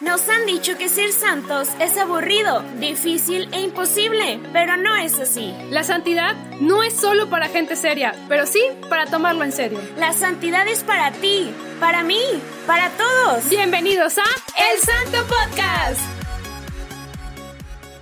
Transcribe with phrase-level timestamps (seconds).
[0.00, 5.54] Nos han dicho que ser santos es aburrido, difícil e imposible, pero no es así.
[5.68, 9.78] La santidad no es solo para gente seria, pero sí para tomarlo en serio.
[9.98, 12.22] La santidad es para ti, para mí,
[12.66, 13.46] para todos.
[13.50, 16.00] Bienvenidos a El Santo Podcast.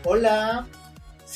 [0.05, 0.67] Hola.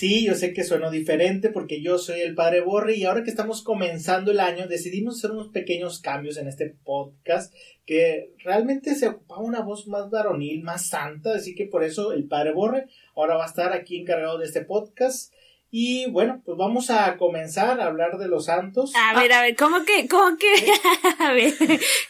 [0.03, 3.31] Sí, yo sé que sueno diferente porque yo soy el padre Borre y ahora que
[3.31, 7.55] estamos comenzando el año decidimos hacer unos pequeños cambios en este podcast
[7.87, 12.27] que realmente se ocupaba una voz más varonil, más santa, así que por eso el
[12.27, 15.33] padre Borre ahora va a estar aquí encargado de este podcast.
[15.71, 18.93] Y bueno, pues vamos a comenzar a hablar de los santos.
[18.97, 20.53] A ver, a ver, ¿cómo que, cómo que,
[21.21, 21.55] a ver,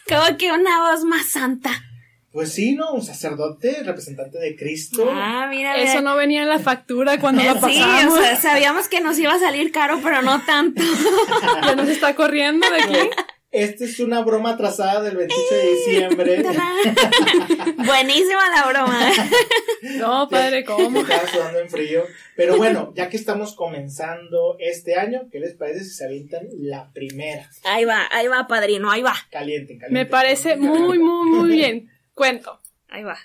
[0.09, 1.91] cómo que una voz más santa?
[2.32, 2.92] Pues sí, ¿no?
[2.95, 5.06] Un sacerdote, representante de Cristo.
[5.10, 8.18] Ah, mira, Eso no venía en la factura cuando la Sí, pasamos.
[8.18, 10.82] o sea, sabíamos que nos iba a salir caro, pero no tanto.
[11.64, 13.10] Ya nos está corriendo de aquí.
[13.50, 16.42] Esta es una broma atrasada del 28 de diciembre.
[17.77, 19.10] Buenísima la broma.
[19.98, 21.00] No, padre, ¿cómo?
[21.00, 22.02] Estaba sudando en frío.
[22.34, 26.91] Pero bueno, ya que estamos comenzando este año, ¿qué les parece si se avientan la
[26.92, 27.48] primera?
[27.64, 29.92] Ahí va, ahí va, padrino, ahí va, Caliente, caliente.
[29.92, 31.92] Me parece muy, muy, muy bien.
[32.14, 32.60] Cuento.
[32.88, 33.18] ahí va.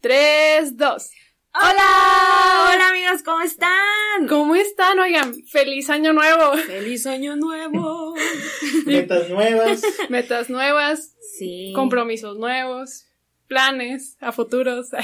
[0.00, 1.10] Tres, dos.
[1.54, 4.26] Hola, hola amigos, ¿cómo están?
[4.28, 4.98] ¿Cómo están?
[4.98, 6.54] Oigan, feliz año nuevo.
[6.56, 8.14] Feliz año nuevo.
[8.86, 9.82] Metas nuevas.
[10.08, 11.72] Metas nuevas, Sí.
[11.76, 13.06] compromisos nuevos,
[13.46, 14.88] planes a futuros.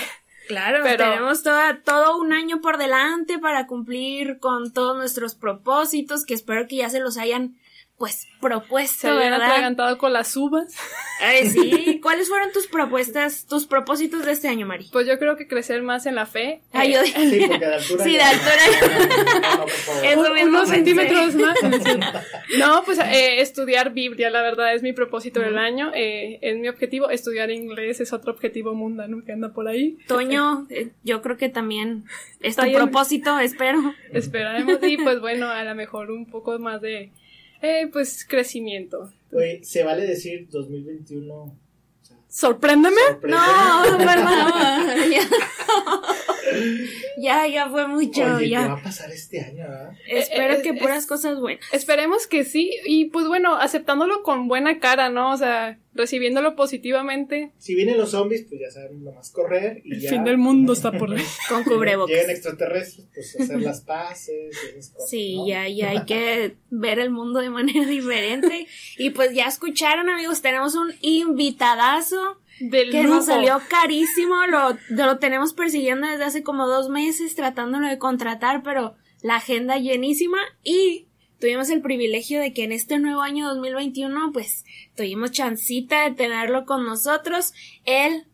[0.48, 6.26] Claro, Pero- tenemos toda, todo un año por delante para cumplir con todos nuestros propósitos,
[6.26, 7.54] que espero que ya se los hayan,
[8.00, 9.46] pues, Se propuesto, habían ¿verdad?
[9.46, 10.74] atragantado con las uvas.
[11.20, 12.00] Ay, sí.
[12.02, 14.88] ¿Cuáles fueron tus propuestas, tus propósitos de este año, Mari?
[14.90, 16.62] Pues yo creo que crecer más en la fe.
[16.72, 18.04] Ay, Eh, yo Sí, porque de altura.
[18.04, 18.54] Sí, de altura.
[19.42, 20.04] No, no, por favor.
[20.06, 20.74] Es- mismo unos pensé.
[20.76, 21.58] centímetros más.
[22.58, 25.92] No, pues eh, estudiar Biblia, la verdad, es mi propósito del año.
[25.94, 27.10] Eh, es mi objetivo.
[27.10, 29.98] Estudiar inglés es otro objetivo mundano que anda por ahí.
[30.08, 32.04] Toño, eh, yo creo que también
[32.40, 33.94] es tu propósito, espero.
[34.12, 37.10] Esperaremos y pues bueno, a lo mejor un poco más de,
[37.62, 39.12] eh, pues, crecimiento.
[39.32, 41.34] Oye, se vale decir 2021.
[41.34, 41.56] o
[42.02, 42.96] sea, Sorpréndeme.
[43.08, 43.38] sorpresa.
[43.90, 45.10] No, perdón.
[45.10, 45.28] Ya,
[47.18, 48.72] ya, ya fue mucho, Oye, ¿qué va ya.
[48.72, 49.90] a pasar este año, ah?
[50.08, 51.64] Espero Eh, que es- puras cosas buenas.
[51.72, 52.70] Esperemos que sí.
[52.86, 55.32] Y pues bueno, aceptándolo con buena cara, ¿no?
[55.32, 57.50] O sea, recibiéndolo positivamente.
[57.58, 60.10] Si vienen los zombies, pues ya saben nomás correr y El ya.
[60.10, 61.22] fin del mundo está por ahí.
[61.48, 62.14] Con cubrebocas.
[62.14, 64.56] Llegan extraterrestres, pues hacer las paces
[64.92, 65.10] cosas.
[65.10, 65.46] Sí, ¿no?
[65.48, 68.66] ya, ya hay que ver el mundo de manera diferente.
[68.98, 74.46] Y pues ya escucharon, amigos, tenemos un invitadazo Del que nos salió carísimo.
[74.46, 79.78] Lo, lo tenemos persiguiendo desde hace como dos meses, tratándolo de contratar, pero la agenda
[79.78, 80.38] llenísima.
[80.62, 81.08] Y
[81.40, 86.66] tuvimos el privilegio de que en este nuevo año 2021, pues tuvimos chancita de tenerlo
[86.66, 87.54] con nosotros.
[87.84, 88.26] El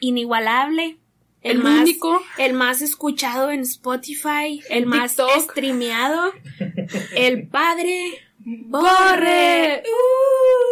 [0.00, 0.98] inigualable.
[1.42, 2.20] El, El más, único.
[2.36, 5.16] el más escuchado en Spotify, el más
[5.48, 6.34] streameado,
[7.16, 8.18] el padre
[8.50, 8.64] Borre.
[8.66, 9.82] ¡Borre!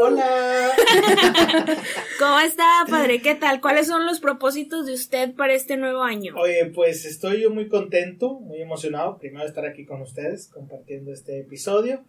[0.00, 0.70] Hola.
[2.18, 3.22] ¿Cómo está, padre?
[3.22, 3.60] ¿Qué tal?
[3.60, 6.34] ¿Cuáles son los propósitos de usted para este nuevo año?
[6.36, 11.38] Oye, pues estoy yo muy contento, muy emocionado, primero estar aquí con ustedes compartiendo este
[11.40, 12.02] episodio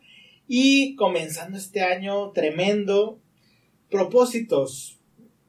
[0.48, 3.20] y comenzando este año tremendo.
[3.92, 5.00] Propósitos.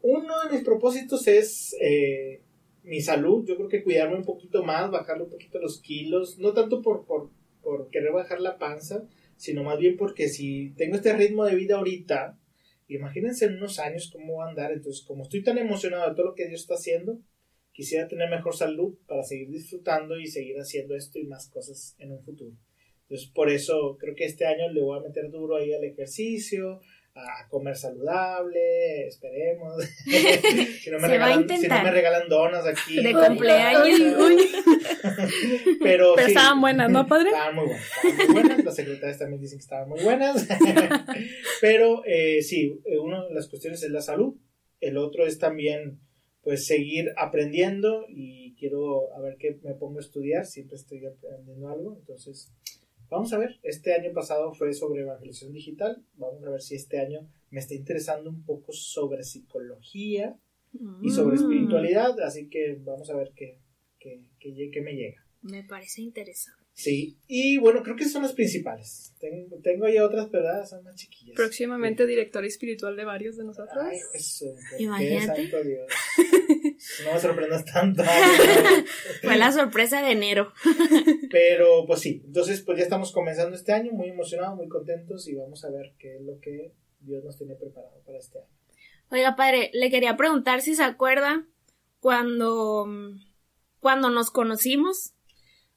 [0.02, 2.42] Uno de mis propósitos es eh,
[2.84, 3.46] mi salud.
[3.46, 7.06] Yo creo que cuidarme un poquito más, bajarle un poquito los kilos, no tanto por,
[7.06, 7.30] por,
[7.62, 9.02] por querer bajar la panza,
[9.40, 12.38] sino más bien porque si tengo este ritmo de vida ahorita,
[12.88, 14.70] imagínense en unos años cómo va a andar.
[14.70, 17.22] Entonces, como estoy tan emocionado de todo lo que Dios está haciendo,
[17.72, 22.12] quisiera tener mejor salud para seguir disfrutando y seguir haciendo esto y más cosas en
[22.12, 22.54] un futuro.
[23.04, 26.82] Entonces, por eso creo que este año le voy a meter duro ahí al ejercicio,
[27.14, 29.82] a comer saludable, esperemos.
[30.04, 33.02] si, no me regalan, si no me regalan donas aquí.
[33.02, 33.98] De cumpleaños.
[35.82, 37.30] Pero, Pero sí, estaban buenas, ¿no, padre?
[37.30, 37.84] Estaban muy buenas.
[37.84, 38.64] Estaban muy buenas.
[38.64, 40.46] Las secretarias también dicen que estaban muy buenas.
[41.60, 44.34] Pero eh, sí, eh, una de las cuestiones es la salud.
[44.80, 46.00] El otro es también,
[46.42, 50.46] pues, seguir aprendiendo y quiero a ver qué me pongo a estudiar.
[50.46, 51.96] Siempre estoy aprendiendo algo.
[51.98, 52.52] Entonces,
[53.10, 53.58] vamos a ver.
[53.62, 56.04] Este año pasado fue sobre evangelización digital.
[56.14, 60.38] Vamos a ver si este año me está interesando un poco sobre psicología
[61.02, 62.20] y sobre Mm, espiritualidad.
[62.20, 63.58] Así que vamos a ver qué,
[63.98, 65.24] qué, qué, qué me llega.
[65.42, 66.60] Me parece interesante.
[66.72, 69.12] Sí, y bueno, creo que son las principales.
[69.18, 71.36] Tengo, tengo ya otras, pero son más chiquillas.
[71.36, 73.76] Próximamente director espiritual de varios de nosotros.
[73.84, 75.50] Ay, Jesús, ¿por qué, Imagínate.
[75.50, 75.86] santo Dios?
[77.04, 78.02] No me sorprendas tanto.
[79.22, 80.52] Fue la sorpresa de enero.
[81.30, 85.34] Pero pues sí, entonces pues ya estamos comenzando este año, muy emocionados, muy contentos y
[85.34, 88.48] vamos a ver qué es lo que Dios nos tiene preparado para este año.
[89.10, 91.44] Oiga, padre, le quería preguntar si se acuerda
[91.98, 92.86] cuando,
[93.80, 95.14] cuando nos conocimos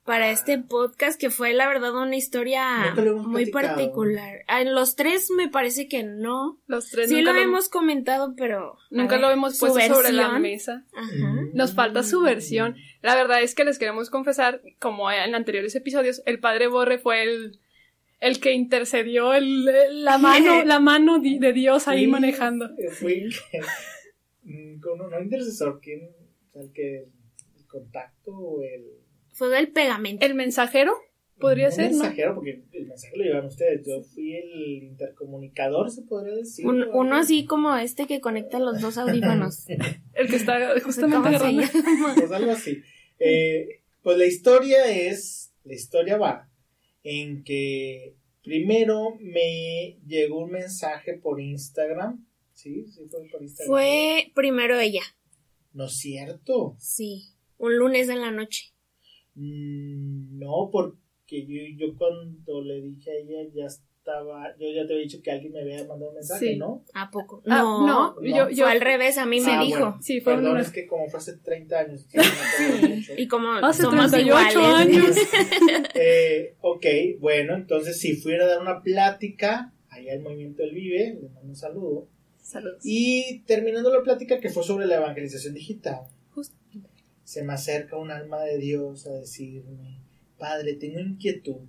[0.05, 3.75] para este podcast, que fue la verdad una historia muy platicado.
[3.77, 4.39] particular.
[4.49, 6.59] En los tres me parece que no.
[6.67, 8.77] Los tres Sí nunca lo lo, hemos comentado, pero...
[8.89, 10.83] nunca ver, lo hemos puesto sobre la mesa.
[10.93, 11.35] Ajá.
[11.53, 12.75] Nos falta su versión.
[13.01, 17.23] La verdad es que les queremos confesar, como en anteriores episodios, el padre Borre fue
[17.23, 17.59] el,
[18.19, 22.69] el que intercedió el, el- la mano, la mano di- de Dios ahí Sí, manejando.
[22.91, 23.61] Fui el que.
[24.43, 26.09] mm, como no intercesor, ¿quién?
[26.49, 26.97] O sea, el que.
[27.57, 28.83] El contacto o el.
[29.33, 30.25] Fue el pegamento.
[30.25, 30.93] El mensajero
[31.39, 31.97] podría un ser, ¿no?
[31.97, 33.85] mensajero, porque el mensaje lo llevan ustedes.
[33.85, 36.65] Yo fui el intercomunicador, se podría decir.
[36.65, 39.65] Un- uno así como este que conecta los dos audífonos.
[40.13, 41.63] El que está No sé justamente agarrando.
[42.15, 42.81] Pues algo así.
[43.19, 45.53] Eh, pues la historia es.
[45.65, 46.49] La historia va
[47.03, 52.25] en que primero me llegó un mensaje por Instagram.
[52.53, 53.67] Sí, sí, fue por Instagram.
[53.67, 55.01] Fue primero ella,
[55.73, 56.75] No es cierto.
[56.79, 57.29] sí.
[57.57, 58.72] Un lunes en la noche.
[59.35, 64.93] Mm, No, porque yo, yo cuando le dije a ella ya estaba, yo ya te
[64.93, 66.55] había dicho que alguien me había mandado un mensaje, Sí.
[66.57, 66.83] ¿no?
[66.93, 67.41] ¿A poco?
[67.47, 69.79] Ah, no, no, yo, yo, fue al revés, a mí me dijo.
[69.79, 69.97] bueno.
[70.01, 72.05] Sí, fue Perdón, una- es que como fue hace 30 años.
[72.09, 73.13] sí, no.
[73.17, 74.97] Y como Hace somos 38 iguales.
[74.97, 75.15] años.
[75.95, 76.85] Eh, ok,
[77.19, 81.49] bueno, entonces si fuera a dar una plática allá en Movimiento del Vive, le mando
[81.49, 82.07] un saludo.
[82.41, 82.79] Saludos.
[82.83, 86.01] Y terminando la plática que fue sobre la evangelización digital.
[87.23, 89.99] Se me acerca un alma de Dios a decirme,
[90.37, 91.61] Padre, tengo inquietud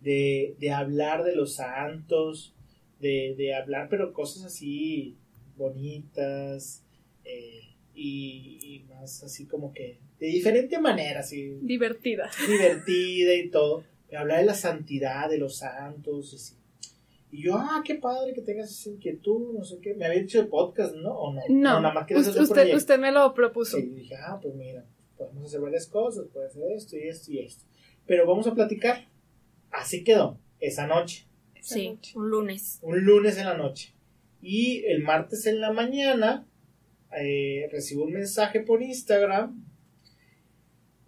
[0.00, 2.54] de, de hablar de los santos,
[3.00, 5.16] de, de hablar, pero cosas así
[5.56, 6.82] bonitas
[7.24, 12.30] eh, y, y más así como que de diferente manera, así Divertida.
[12.46, 16.54] divertida y todo, de hablar de la santidad de los santos, así.
[17.32, 19.94] Y yo, ah, qué padre que tengas esa inquietud, no sé qué.
[19.94, 21.12] Me había dicho de podcast, ¿no?
[21.12, 21.40] ¿O no?
[21.48, 22.76] No, nada más quieres usted, usted, proyecto.
[22.78, 23.76] usted me lo propuso.
[23.76, 24.84] Sí, dije, ah, pues mira,
[25.16, 27.64] podemos hacer varias cosas, puede hacer esto y esto y esto.
[28.06, 29.06] Pero vamos a platicar.
[29.70, 31.26] Así quedó, esa noche,
[31.60, 32.78] Sí, un lunes.
[32.82, 33.94] un lunes en la noche.
[34.42, 36.46] Y el martes en la mañana
[37.16, 39.62] eh, recibo un mensaje por Instagram.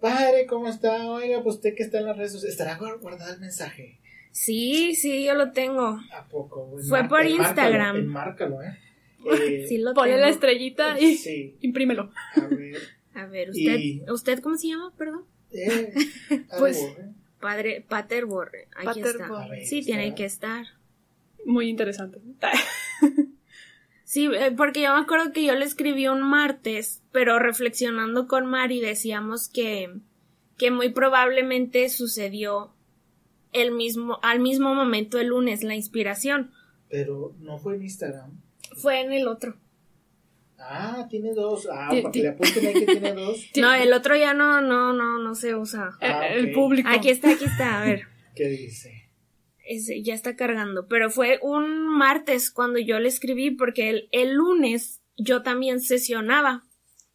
[0.01, 1.11] Padre, ¿cómo está?
[1.11, 3.99] Oiga, pues usted que está en las redes sociales, ¿estará guar- guardado el mensaje?
[4.33, 6.01] Sí, sí, yo lo tengo.
[6.13, 6.77] ¿A poco?
[6.89, 7.97] Fue por Instagram.
[7.97, 8.79] Enmárcalo, ¿eh?
[9.25, 10.25] Eh, Sí lo Ponle tengo.
[10.27, 12.11] la estrellita y Sí, imprímelo.
[12.35, 12.77] a ver.
[13.15, 14.91] A ver, usted, Y- ¿usted cómo se llama?
[14.99, 15.25] Perdón.
[15.53, 15.93] Eh,
[16.59, 16.83] Pues-.
[17.41, 18.69] Padre, Pater Borre.
[18.75, 19.29] Aquí Pater está.
[19.29, 19.65] Borre.
[19.67, 19.87] Sí, está.
[19.87, 20.67] tiene que estar.
[21.45, 22.19] Muy interesante.
[24.05, 28.47] Sí, eh, porque yo me acuerdo que yo le escribí un martes, pero reflexionando con
[28.47, 29.91] Mari decíamos que,
[30.59, 32.73] que muy probablemente sucedió
[33.53, 36.53] el mismo, al mismo momento el lunes, la inspiración.
[36.89, 38.41] Pero no fue en Instagram.
[38.77, 39.57] Fue en el otro.
[40.59, 41.69] Ah, tiene dos.
[41.71, 43.39] Ah, para que le apunten ahí que tiene dos.
[43.57, 45.91] No, el otro ya no, no, no, no se usa.
[46.01, 46.55] Ah, el, el ok.
[46.55, 46.89] público.
[46.91, 48.03] Aquí está, aquí está, a ver.
[48.35, 49.11] ¿Qué dice?
[49.65, 50.87] Ese ya está cargando.
[50.87, 56.65] Pero fue un martes cuando yo le escribí porque el, el lunes yo también sesionaba.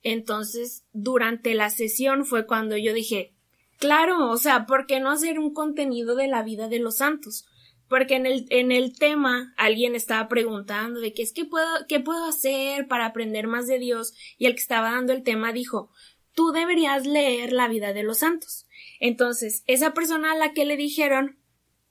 [0.04, 3.34] Entonces, durante la sesión fue cuando yo dije,
[3.78, 7.46] claro, o sea, ¿por qué no hacer un contenido de la vida de los santos?
[7.88, 12.00] Porque en el, en el tema alguien estaba preguntando de qué es que puedo, qué
[12.00, 15.90] puedo hacer para aprender más de Dios y el que estaba dando el tema dijo,
[16.34, 18.68] tú deberías leer la vida de los santos.
[19.00, 21.40] Entonces, esa persona a la que le dijeron,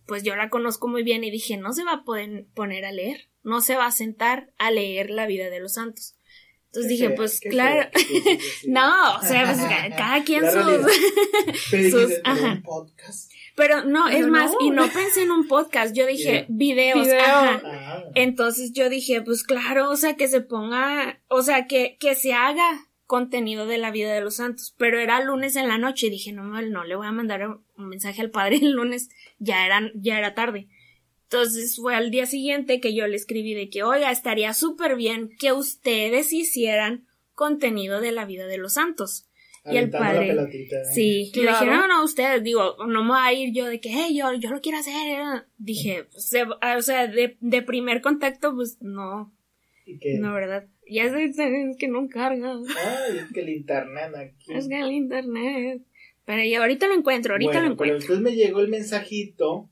[0.07, 2.93] pues yo la conozco muy bien y dije, no se va a poder poner a
[2.93, 6.16] leer, no se va a sentar a leer la vida de los santos.
[6.77, 7.89] Entonces dije, pues claro,
[8.67, 10.53] no, o sea, pues ca- cada quien sus...
[11.71, 12.53] sus- dijiste, ¿pero ajá.
[12.53, 13.33] un podcast?
[13.55, 14.59] Pero no, es más, no.
[14.61, 16.97] y no pensé en un podcast, yo dije Video.
[16.97, 17.21] videos, Video.
[17.25, 17.63] ajá.
[17.65, 22.15] Ah, Entonces yo dije, pues claro, o sea, que se ponga, o sea, que, que
[22.15, 24.75] se haga contenido de la vida de los santos.
[24.77, 27.49] Pero era lunes en la noche y dije, no, no, no le voy a mandar
[27.49, 30.69] un un mensaje al padre el lunes, ya era, ya era tarde.
[31.31, 35.31] Entonces fue al día siguiente que yo le escribí de que, oiga, estaría súper bien
[35.39, 39.27] que ustedes hicieran contenido de la vida de los santos.
[39.69, 40.85] Y el la padre- pelotita, ¿eh?
[40.95, 41.59] Sí, Claro.
[41.59, 44.33] dije, no, no, ustedes, digo, no me voy a ir yo de que, hey, yo,
[44.35, 44.93] yo lo quiero hacer.
[44.95, 45.43] eh".
[45.59, 49.35] Dije, pues, se- o sea, de, de primer contacto, pues no,
[49.85, 50.69] Y que, no, ¿verdad?
[50.89, 54.53] Ya sé, es que no carga, Ay, es que el internet aquí.
[54.55, 55.83] es que el internet.
[56.25, 57.97] Pero ya ahorita lo encuentro, ahorita bueno, lo pero encuentro.
[58.15, 59.69] después me llegó el mensajito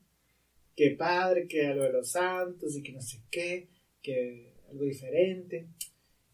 [0.75, 3.69] que padre, que algo de los santos y que no sé qué,
[4.01, 5.67] que algo diferente.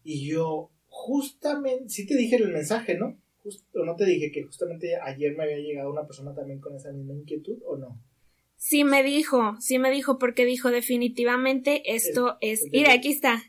[0.04, 3.18] Y yo, justamente, sí te dije el mensaje, ¿no?
[3.42, 6.92] Justo, no te dije que justamente ayer me había llegado una persona también con esa
[6.92, 8.00] misma inquietud, ¿o no?
[8.56, 12.68] Sí me dijo, sí me dijo, porque dijo definitivamente esto es...
[12.70, 13.42] Mira, aquí está.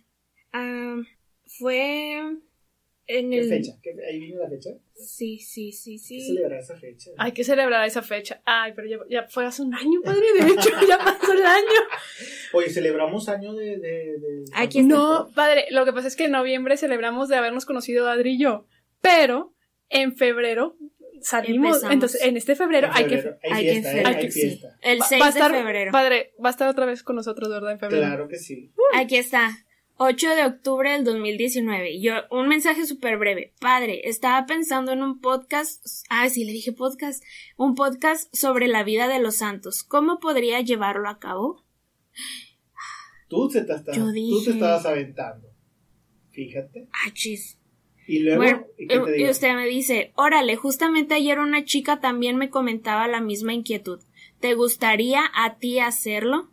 [0.51, 1.01] Ah,
[1.45, 2.39] fue...
[3.05, 3.49] En ¿Qué el...
[3.49, 3.71] fecha?
[3.81, 4.69] ¿Qué- ¿Ahí vino la fecha?
[4.95, 6.21] Sí, sí, sí, ¿Qué sí.
[6.21, 7.11] celebrar esa fecha?
[7.17, 8.41] Hay que celebrar esa fecha.
[8.45, 10.21] Ay, pero ya, ya fue hace un año, padre.
[10.39, 11.79] De hecho, ya pasó el año.
[12.53, 13.77] Oye, celebramos año de...
[13.77, 14.83] de, de- Aquí.
[14.83, 18.39] No, padre, lo que pasa es que en noviembre celebramos de habernos conocido Adri y
[18.39, 18.67] yo,
[19.01, 19.53] pero
[19.89, 20.77] en febrero
[21.21, 21.67] salimos.
[21.83, 21.93] Empezamos.
[21.93, 23.17] Entonces, en este febrero, en hay que.
[23.17, 23.37] febrero.
[23.43, 24.03] Hay, hay que fiesta, ¿eh?
[24.05, 24.67] hay, hay que- fiesta.
[24.81, 25.91] El va- 6 va a estar- de febrero.
[25.91, 27.73] Padre, va a estar otra vez con nosotros, ¿verdad?
[27.73, 28.01] En febrero.
[28.05, 28.71] Claro que sí.
[28.95, 29.51] Aquí está.
[30.05, 32.01] 8 de octubre del 2019.
[32.01, 33.53] Yo, un mensaje súper breve.
[33.61, 35.85] Padre, estaba pensando en un podcast.
[36.09, 37.23] Ah, sí, le dije podcast.
[37.55, 39.83] Un podcast sobre la vida de los santos.
[39.83, 41.63] ¿Cómo podría llevarlo a cabo?
[43.29, 45.47] Tú te, te estás- tú te estabas aventando.
[46.31, 46.89] Fíjate.
[46.91, 47.57] Ah, chis.
[48.05, 52.49] Y luego, Bueno, ¿y y usted me dice, órale, justamente ayer una chica también me
[52.49, 54.01] comentaba la misma inquietud.
[54.41, 56.51] ¿Te gustaría a ti hacerlo?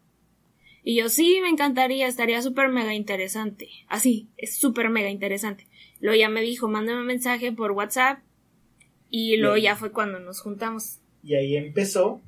[0.83, 3.69] Y yo, sí, me encantaría, estaría súper mega interesante.
[3.89, 5.67] Así, es súper mega interesante.
[6.01, 8.21] Luego ya me dijo, mándame un mensaje por WhatsApp.
[9.11, 9.65] Y luego Bien.
[9.67, 11.01] ya fue cuando nos juntamos.
[11.23, 12.23] Y ahí empezó.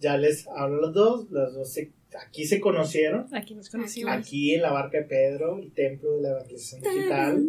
[0.00, 1.30] Ya les hablo a los dos.
[1.30, 1.92] Los dos se-
[2.26, 3.26] aquí se conocieron.
[3.34, 4.12] Aquí nos conocimos.
[4.12, 7.48] Aquí en la barca de Pedro, el templo de la evangelización digital.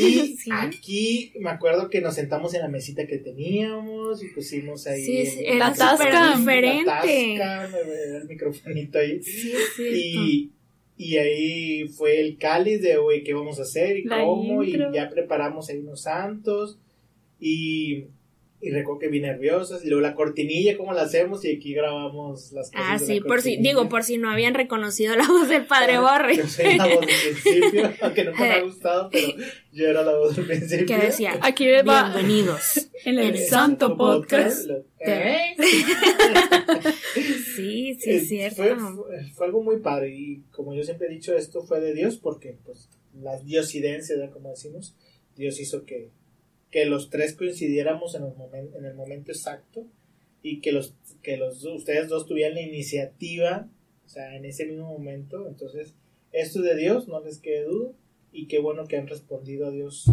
[0.00, 0.50] y Sí.
[0.52, 5.02] aquí me acuerdo que nos sentamos en la mesita que teníamos y pusimos ahí.
[5.02, 5.96] Sí, sí, era tasca.
[5.96, 6.84] súper la diferente.
[6.84, 7.68] tasca,
[8.20, 9.22] el microfonito ahí.
[9.22, 9.82] Sí, cierto.
[9.96, 10.52] Y,
[10.96, 14.62] y ahí fue el cáliz de, güey, qué vamos a hacer y La cómo.
[14.62, 14.90] intro.
[14.90, 16.78] Y ya preparamos ahí unos santos.
[17.40, 18.04] Y,
[18.64, 19.84] y recuerdo que vi nerviosas.
[19.84, 21.44] Y luego la cortinilla, cómo la hacemos.
[21.44, 22.86] Y aquí grabamos las cosas.
[22.88, 25.66] Ah, de sí, la por si, digo, por si no habían reconocido la voz del
[25.66, 26.36] padre Borre.
[26.36, 29.28] Yo soy la voz del principio, aunque nunca me ha gustado, pero
[29.72, 30.86] yo era la voz del principio.
[30.86, 32.88] que decía, Aquí va bienvenidos.
[33.04, 34.66] en el Santo Santo Podcast.
[34.66, 35.54] Lo- ¿Eh?
[37.56, 38.56] Sí, sí, Eh, es cierto.
[38.62, 41.94] Fue, fue- fue algo muy padre y como yo siempre he dicho, esto fue de
[41.94, 42.88] Dios porque pues
[43.20, 44.32] la diosidencia, ¿verdad?
[44.32, 44.94] como decimos,
[45.36, 46.10] Dios hizo que,
[46.74, 49.86] que los tres coincidiéramos en el, momen- en el momento exacto
[50.42, 53.68] y que los que los ustedes dos tuvieran la iniciativa,
[54.04, 55.46] o sea, en ese mismo momento.
[55.46, 55.94] Entonces,
[56.32, 57.92] esto es de Dios, no les quede duda
[58.32, 60.10] y qué bueno que han respondido a Dios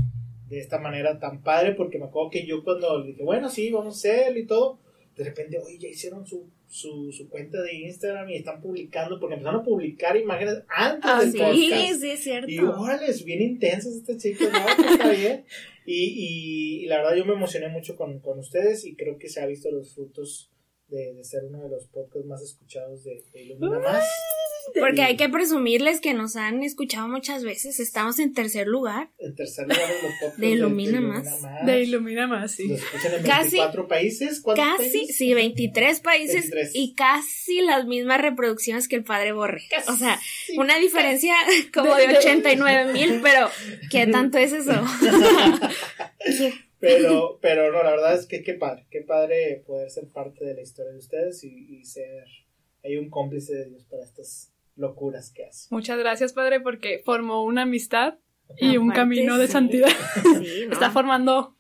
[0.50, 3.96] de esta manera tan padre porque me acuerdo que yo cuando dije, bueno, sí, vamos
[3.96, 4.78] a hacerlo y todo,
[5.16, 9.36] de repente, oye, ya hicieron su, su, su cuenta de Instagram y están publicando, porque
[9.36, 12.02] empezaron a publicar imágenes antes Ah, del Sí, podcast.
[12.02, 12.50] sí, es cierto.
[12.52, 14.86] Y órale, es bien intensas estas chicas, ¿no?
[14.92, 15.46] Está bien.
[15.86, 19.30] Y, y, y la verdad yo me emocioné mucho con, con ustedes y creo que
[19.30, 20.52] se ha visto los frutos
[20.88, 24.06] de, de ser uno de los podcasts más escuchados de, de Ilumina Más.
[24.80, 27.80] Porque hay que presumirles que nos han escuchado muchas veces.
[27.80, 29.10] Estamos en tercer lugar.
[29.20, 31.42] En tercer lugar de los podcasts De Ilumina Más.
[31.66, 32.68] De Ilumina Más, sí.
[32.68, 34.42] Los escuchan en Casi- 24 países.
[34.42, 35.18] ¿Cuántos Casi, países?
[35.18, 36.72] sí, 23 países 23.
[36.74, 39.62] y casi las mismas reproducciones que el padre Borre.
[39.70, 40.20] Casi, O sea,
[40.58, 41.34] una diferencia
[41.74, 43.50] como De- de de- 89 mil, pero
[43.90, 44.72] ¿qué tanto es eso?
[46.80, 50.56] Pero, pero no, la verdad es que qué padre, qué padre poder ser parte de
[50.56, 52.26] la historia de ustedes y, y ser
[52.84, 55.68] hay un cómplice de Dios para estas locuras que hace.
[55.72, 58.16] Muchas gracias, padre, porque formó una amistad
[58.58, 59.54] y un camino de sí.
[59.54, 59.90] santidad.
[60.24, 60.74] Sí, ¿no?
[60.74, 61.58] Está formando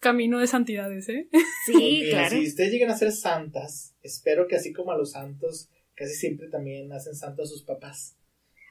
[0.00, 1.28] camino de santidades, ¿eh?
[1.64, 2.36] Sí, claro.
[2.36, 6.48] Si ustedes llegan a ser santas, espero que así como a los santos, casi siempre
[6.48, 8.16] también hacen santos a sus papás.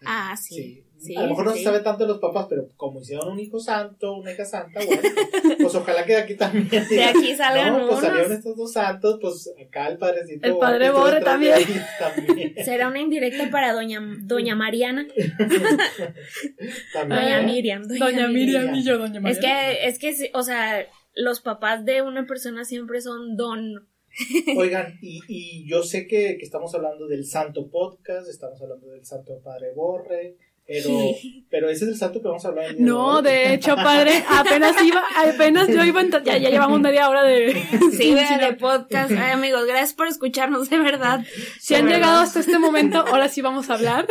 [0.06, 0.84] Ah, sí.
[1.04, 3.38] Sí, a lo mejor no se sabe tanto de los papás, pero como hicieron un
[3.38, 5.02] hijo santo, una hija santa, bueno,
[5.60, 6.70] pues ojalá que de aquí también.
[6.70, 8.38] De aquí salgan no, pues salieron unos.
[8.38, 10.48] estos dos santos, pues acá el padrecito.
[10.48, 12.56] El padre de también.
[12.64, 15.06] Será una indirecta para doña, doña Mariana,
[16.94, 17.22] También.
[17.22, 18.62] doña Miriam, doña, Doña Miriam.
[18.62, 19.38] Miriam y yo, doña María.
[19.38, 23.90] Es que, es que, sí, o sea, los papás de una persona siempre son don.
[24.58, 29.06] Oigan, y, y yo sé que, que estamos hablando del Santo Podcast, estamos hablando del
[29.06, 30.90] Santo Padre Borre, pero,
[31.50, 33.24] pero ese es el santo que vamos a hablar el día No, hoy.
[33.24, 37.54] de hecho, padre, apenas iba, apenas yo iba a ya, ya llevamos media hora de...
[37.92, 39.12] Sí, de, de podcast.
[39.12, 41.26] Ay, amigos, gracias por escucharnos, de verdad.
[41.60, 44.08] Si han llegado hasta este momento, ahora sí vamos a hablar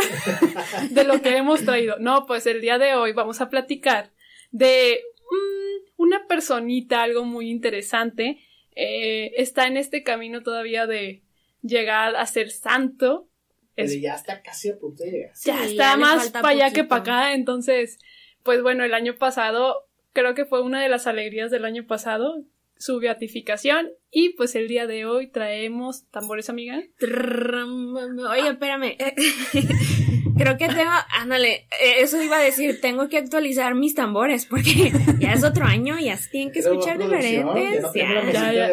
[0.91, 1.97] de lo que hemos traído.
[2.01, 4.13] No, pues el día de hoy vamos a platicar
[4.51, 8.41] de mm, una personita, algo muy interesante.
[8.75, 11.23] Eh, está en este camino todavía de
[11.63, 13.29] llegar a ser santo.
[13.75, 15.33] Pero Es- ya está casi a punto de llegar.
[15.45, 17.33] ya Sí, está ya más para allá que para acá.
[17.35, 17.99] Entonces,
[18.43, 22.45] pues bueno, el año pasado, creo que fue una de las alegrías del año pasado,
[22.77, 23.91] su beatificación.
[24.11, 26.83] Y pues el día de hoy traemos tambores, amiga.
[27.01, 28.97] Oye, espérame.
[30.43, 34.93] Creo que tengo, ándale, eh, eso iba a decir, tengo que actualizar mis tambores porque
[35.21, 37.81] ya es otro año y ya se tienen que escuchar diferentes.
[37.81, 38.73] No ya.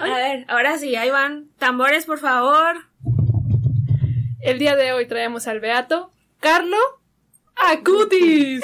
[0.00, 1.50] A ver, ahora sí, ahí van.
[1.58, 2.78] Tambores, por favor.
[4.40, 6.78] El día de hoy traemos al Beato Carlo
[7.56, 8.62] Acutis.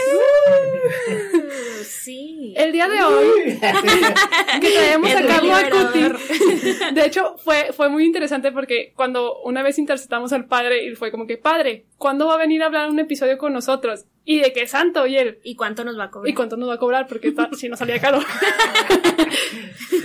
[1.83, 2.55] sí.
[2.57, 3.59] El día de hoy
[4.61, 6.95] que traemos a Carlos Acutis.
[6.95, 11.11] De hecho, fue, fue muy interesante porque cuando una vez interceptamos al padre y fue
[11.11, 14.05] como que, padre, ¿cuándo va a venir a hablar un episodio con nosotros?
[14.25, 15.07] ¿Y de qué santo?
[15.07, 15.41] Y él.
[15.43, 16.31] ¿Y cuánto nos va a cobrar?
[16.31, 17.07] ¿Y cuánto nos va a cobrar?
[17.09, 18.21] Porque si no salía caro.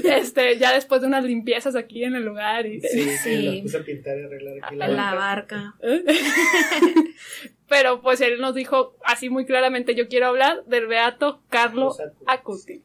[0.04, 2.82] este, ya después de unas limpiezas aquí en el lugar y.
[2.82, 3.18] Sí, sí.
[3.18, 3.42] Sí.
[3.44, 5.76] Los puse a pintar y arreglar aquí la, la barca.
[5.82, 6.04] barca.
[7.70, 11.94] Pero pues él nos dijo así muy claramente, yo quiero hablar del beato Carlo
[12.26, 12.84] Acuti.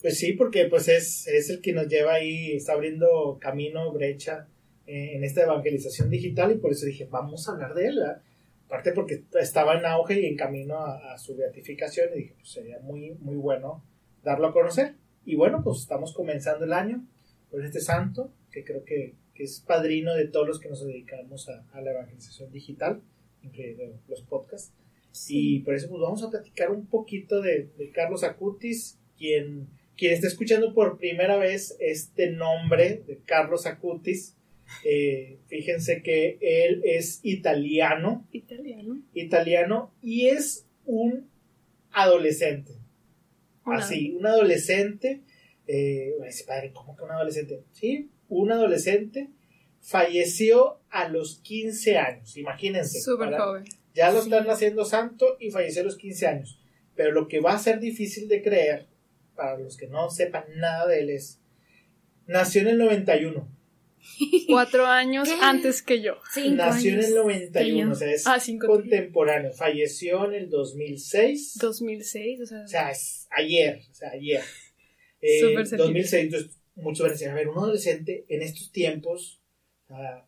[0.00, 4.48] Pues sí, porque pues es, es el que nos lleva ahí, está abriendo camino, brecha
[4.86, 8.22] eh, en esta evangelización digital y por eso dije, vamos a hablar de él, ¿verdad?
[8.66, 12.50] Aparte porque estaba en auge y en camino a, a su beatificación y dije, pues
[12.50, 13.82] sería muy, muy bueno
[14.22, 14.94] darlo a conocer.
[15.24, 17.04] Y bueno, pues estamos comenzando el año
[17.50, 21.48] con este santo, que creo que, que es padrino de todos los que nos dedicamos
[21.48, 23.00] a, a la evangelización digital,
[23.44, 24.72] incluidos los podcasts.
[25.28, 30.12] Y por eso pues vamos a platicar un poquito de, de Carlos Acutis, quien, quien
[30.12, 34.36] está escuchando por primera vez este nombre de Carlos Acutis.
[34.84, 39.00] Eh, fíjense que él es italiano, Italiano.
[39.12, 41.28] italiano y es un
[41.92, 42.72] adolescente.
[43.64, 45.20] Una- Así, un adolescente.
[45.66, 47.62] Eh, me dice, padre, ¿cómo que un adolescente?
[47.72, 49.28] Sí, un adolescente
[49.84, 52.36] falleció a los 15 años.
[52.36, 53.00] Imagínense.
[53.00, 53.64] Súper joven.
[53.94, 54.28] ya lo Sí.
[54.30, 56.58] están haciendo santo y falleció a los 15 años.
[56.96, 58.86] Pero lo que va a ser difícil de creer,
[59.36, 61.38] para los que no sepan nada de él, es.
[62.26, 63.46] Nació en el 91.
[64.48, 65.36] Cuatro años ¿Qué?
[65.40, 66.16] antes que yo.
[66.32, 68.66] Cinco nació en el 91, que o sea, es Ah, cinco.
[68.66, 69.52] contemporáneo.
[69.52, 71.58] Falleció en el 2006.
[71.60, 72.62] 2006, o sea.
[72.64, 73.80] O sea, es ayer.
[73.90, 74.42] O sea, ayer.
[75.26, 75.84] Eh, Súper cerquita.
[75.84, 76.24] 2006.
[76.24, 79.40] Entonces, muchos van a decir, a ver, un adolescente en estos tiempos.
[79.88, 80.26] O sea,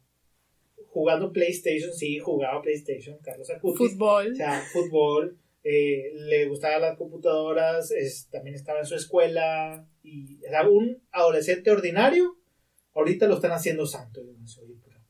[0.89, 3.79] jugando PlayStation, sí, jugaba PlayStation, Carlos Acutis.
[3.93, 4.33] fútbol.
[4.33, 10.39] O sea, fútbol, eh, le gustaban las computadoras, es- también estaba en su escuela, y
[10.45, 12.37] era un adolescente ordinario,
[12.95, 14.23] ahorita lo están haciendo santo.
[14.23, 14.29] Y
[14.63, 15.01] "Oye, pero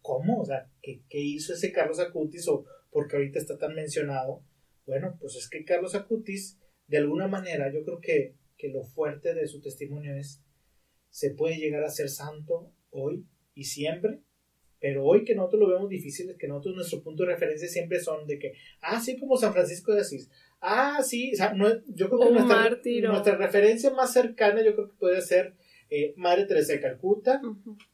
[0.00, 0.40] ¿cómo?
[0.40, 4.42] O sea, ¿qué, qué hizo ese Carlos Acutis o por qué ahorita está tan mencionado?
[4.86, 9.34] Bueno, pues es que Carlos Acutis, de alguna manera, yo creo que, que lo fuerte
[9.34, 10.40] de su testimonio es,
[11.10, 14.20] se puede llegar a ser santo hoy y siempre,
[14.78, 17.98] pero hoy que nosotros lo vemos difícil, es que nosotros nuestro punto de referencia siempre
[17.98, 21.68] son de que, ah, sí, como San Francisco de Asís, ah, sí, o sea, no,
[21.88, 22.70] yo creo que nuestra,
[23.10, 25.54] nuestra referencia más cercana, yo creo que puede ser
[25.88, 27.40] eh, Madre Teresa de Calcuta,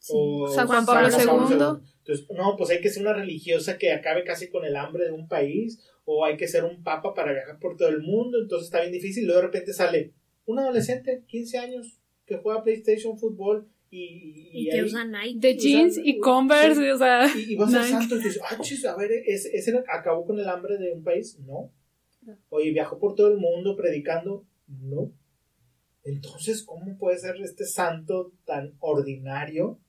[0.09, 1.81] o San Juan Pablo II.
[1.99, 5.11] Entonces, no, pues hay que ser una religiosa que acabe casi con el hambre de
[5.11, 8.65] un país, o hay que ser un papa para viajar por todo el mundo, entonces
[8.65, 9.25] está bien difícil.
[9.25, 10.11] Luego de repente sale
[10.45, 15.39] un adolescente, 15 años, que juega PlayStation, fútbol, y, Y ahí- que usa Nike.
[15.39, 17.27] De jeans y Converse, o sea.
[17.35, 17.91] y, y va a ser Nike.
[17.91, 18.15] santo.
[18.15, 21.37] Y dices, ah, chis, a ver, ¿es- ¿ese acabó con el hambre de un país?
[21.39, 21.71] No.
[22.21, 22.37] No.
[22.49, 24.45] Oye, viajó por todo el mundo predicando.
[24.67, 25.11] No.
[26.03, 29.79] Entonces, ¿cómo puede ser este santo tan ordinario?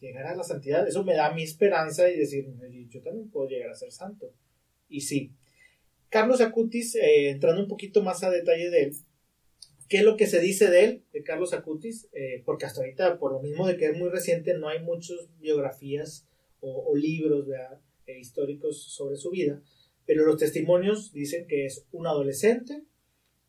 [0.00, 0.86] Llegar a la santidad.
[0.86, 4.32] Eso me da mi esperanza y decir, "Oye, yo también puedo llegar a ser santo.
[4.88, 5.32] Y sí.
[6.08, 8.96] Carlos Acutis, eh, entrando un poquito más a detalle de él,
[9.92, 12.08] ¿qué es lo que se dice de él, de Carlos Acutis?
[12.14, 15.18] Eh, porque hasta ahorita, por lo mismo de que es muy reciente, no hay muchas
[15.38, 16.26] biografías
[16.60, 17.46] o, o libros.
[18.06, 19.62] Eh, históricos sobre su vida,
[20.06, 22.82] pero los testimonios dicen que es un adolescente,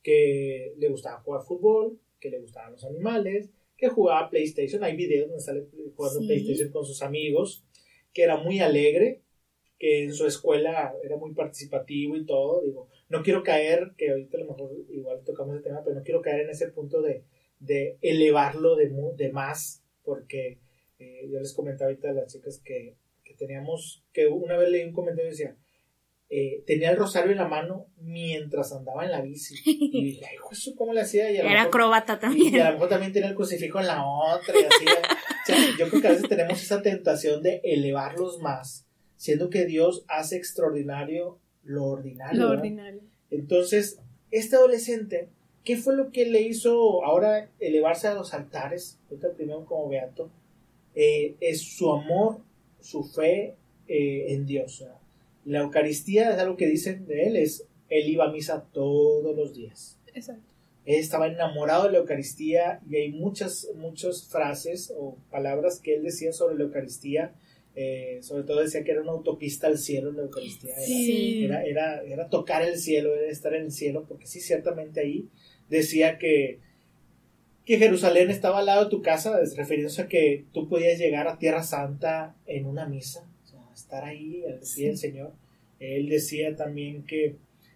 [0.03, 5.29] que le gustaba jugar fútbol, que le gustaban los animales, que jugaba PlayStation, hay videos
[5.29, 6.27] donde sale jugando Sí.
[6.27, 7.65] PlayStation con sus amigos,
[8.13, 9.21] que era muy alegre,
[9.79, 14.37] que en su escuela era muy participativo y todo, digo, no quiero caer, que ahorita
[14.37, 17.23] a lo mejor igual tocamos el tema, pero no quiero caer en ese punto de,
[17.59, 20.59] de elevarlo de, de más, porque
[20.97, 24.83] eh, yo les comentaba ahorita a las chicas que, que teníamos, que una vez leí
[24.83, 25.55] un comentario y decía,
[26.29, 29.53] eh, tenía el rosario en la mano mientras andaba en la bici.
[29.93, 31.29] Y dije, ay, ¿eso cómo le hacía?
[31.31, 32.61] Y a Era acróbata y también.
[32.61, 34.85] a lo mejor también tenía el crucifijo en la otra y así.
[34.87, 39.65] o sea, yo creo que a veces tenemos esa tentación de elevarlos más, siendo que
[39.65, 42.39] Dios hace extraordinario lo ordinario.
[42.39, 42.53] Lo ¿no?
[42.53, 43.01] ordinario.
[43.31, 43.99] Entonces,
[44.31, 45.29] este adolescente,
[45.63, 48.99] ¿qué fue lo que le hizo ahora elevarse a los altares?
[49.09, 50.29] Ahorita primero como beato,
[50.95, 52.37] eh, es su amor,
[52.79, 53.55] su fe
[53.87, 54.85] eh, en Dios.
[55.45, 59.53] La Eucaristía es algo que dicen de él, es él iba a misa todos los
[59.53, 59.99] días.
[60.13, 60.53] Exacto.
[60.85, 66.03] Él estaba enamorado de la Eucaristía y hay muchas, muchas frases o palabras que él
[66.03, 67.33] decía sobre la Eucaristía.
[67.75, 70.73] Eh, sobre todo decía que era una autopista al cielo la Eucaristía.
[70.75, 71.43] Era- Sí.
[71.45, 75.27] Era, era, era tocar el cielo, era estar en el cielo, porque sí, ciertamente ahí
[75.69, 76.59] decía que,
[77.65, 81.27] que Jerusalén estaba al lado de tu casa, es- refiriéndose a que tú podías llegar
[81.27, 85.31] a Tierra Santa en una misa, o sea, estar ahí al pie del Señor.
[85.79, 87.35] Él decía también que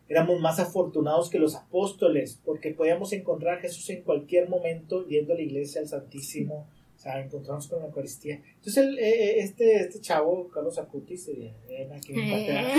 [0.09, 5.33] éramos más afortunados que los apóstoles, porque podíamos encontrar a Jesús en cualquier momento yendo
[5.33, 8.41] a la iglesia, al Santísimo, o sea, encontrarnos con la Eucaristía.
[8.55, 11.53] Entonces, el, eh, eh, este, este chavo, Carlos Acutis, eh,
[11.95, 12.73] aquí Inglaterra.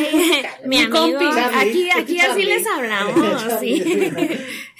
[0.66, 0.98] mi amigo,
[1.54, 3.80] aquí, aquí así les hablamos, sí.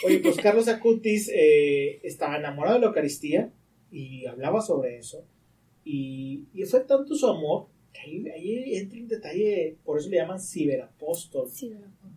[0.05, 3.53] Oye, pues Carlos Acutis eh, estaba enamorado de la Eucaristía
[3.93, 5.25] y hablaba sobre eso.
[5.85, 10.17] Y, y fue tanto su amor que ahí, ahí entra en detalle, por eso le
[10.17, 11.49] llaman ciberapóstol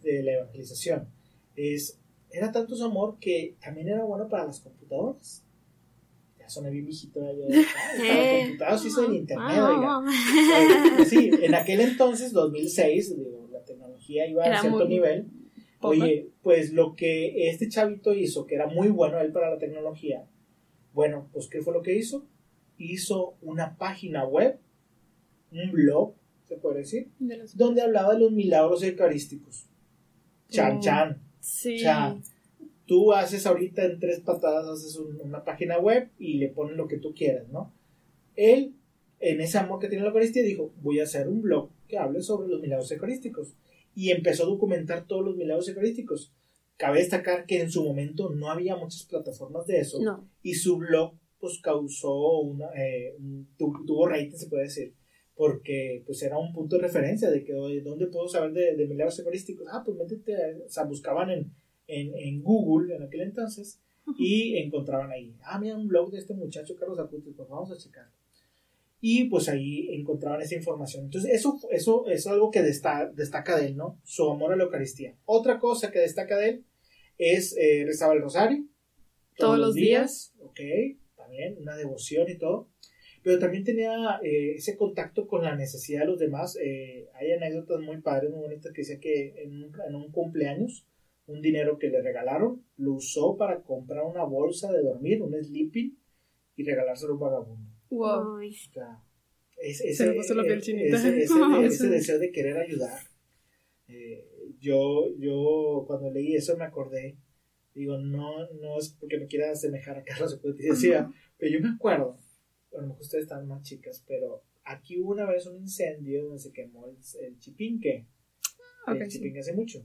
[0.01, 1.07] de la evangelización.
[1.55, 1.99] Es,
[2.31, 5.43] era tanto su amor que también era bueno para las computadoras.
[6.51, 7.21] Soné bien viejito.
[7.23, 7.45] Eh.
[7.49, 7.65] las
[8.45, 9.87] computadoras hizo el internet, Ah, oiga.
[9.87, 10.13] vamos.
[10.97, 15.27] Pues sí, en aquel entonces, 2006, digo, la tecnología iba Era a cierto nivel.
[15.79, 15.93] poco.
[15.93, 20.25] Oye, pues lo que este chavito hizo, que era muy bueno él para la tecnología,
[20.93, 22.27] bueno, pues ¿qué fue lo que hizo?
[22.77, 24.59] Hizo una página web,
[25.51, 26.15] un blog,
[26.47, 29.67] se puede decir, De los- donde hablaba de los milagros eucarísticos.
[30.49, 30.81] Chan, Oh.
[30.81, 31.21] chan.
[31.39, 31.79] Sí.
[31.79, 32.17] Sea,
[32.91, 36.89] tú haces ahorita en tres patadas, haces un- una página web y le pones lo
[36.89, 37.73] que tú quieras, ¿no?
[38.35, 38.75] Él,
[39.21, 42.21] en ese amor que tiene la Eucaristía, dijo, voy a hacer un blog que hable
[42.21, 43.55] sobre los milagros eucarísticos.
[43.95, 46.33] Y empezó a documentar todos los milagros eucarísticos.
[46.75, 50.01] Cabe destacar que en su momento no había muchas plataformas de eso.
[50.01, 50.27] No.
[50.43, 53.15] Y su blog, pues, causó una, eh,
[53.57, 54.93] tuvo rating, se puede decir.
[55.35, 59.17] Porque, pues, era un punto de referencia de que, ¿dónde puedo saber de, de milagros
[59.19, 59.65] eucarísticos?
[59.71, 61.51] Ah, pues, métete, a- o sea, buscaban en,
[61.91, 63.79] en, en Google en aquel entonces
[64.17, 67.77] y encontraban ahí, ah, mira un blog de este muchacho Carlos Acutis, pues vamos a
[67.77, 68.11] checarlo.
[69.03, 71.05] Y pues ahí encontraban esa información.
[71.05, 73.99] Entonces, eso, eso es algo que desta- destaca de él, ¿no?
[74.03, 75.15] Su amor a la Eucaristía.
[75.25, 76.65] Otra cosa que destaca de él
[77.17, 78.63] es eh, rezaba el rosario
[79.37, 80.33] Todos los días.
[80.39, 80.59] Ok,
[81.15, 82.69] también una devoción y todo.
[83.23, 86.55] Pero también tenía eh, ese contacto con la necesidad de los demás.
[86.61, 90.85] Eh, hay anécdotas muy padres, muy bonitas que decía que en un, en un cumpleaños,
[91.31, 95.97] un dinero que le regalaron, lo usó para comprar una bolsa de dormir, un sleeping,
[96.55, 97.71] y regalárselo a un vagabundo.
[97.89, 98.35] Wow.
[98.37, 99.03] Uy, O sea,
[99.57, 100.97] es- Se me puso la piel ese- chinita.
[100.97, 101.35] ese- ese- Eso.
[101.63, 102.99] ese deseo de querer ayudar.
[103.87, 104.25] Eh,
[104.59, 107.17] yo, yo cuando leí eso me acordé,
[107.73, 111.69] digo, no, no es porque me quiera asemejar a Carlos Acutis, decía, pero yo me
[111.69, 112.17] acuerdo,
[112.73, 116.39] a lo mejor ustedes están más chicas, pero aquí hubo una vez un incendio donde
[116.39, 118.05] se quemó el, el chipinque,
[118.87, 119.17] el sí.
[119.17, 119.83] chipinque hace mucho.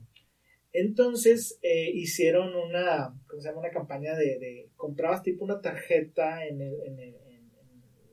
[0.73, 3.61] Entonces eh, hicieron una, ¿cómo se llama?
[3.61, 7.51] Una campaña de, de comprabas tipo una tarjeta en el, en el, en,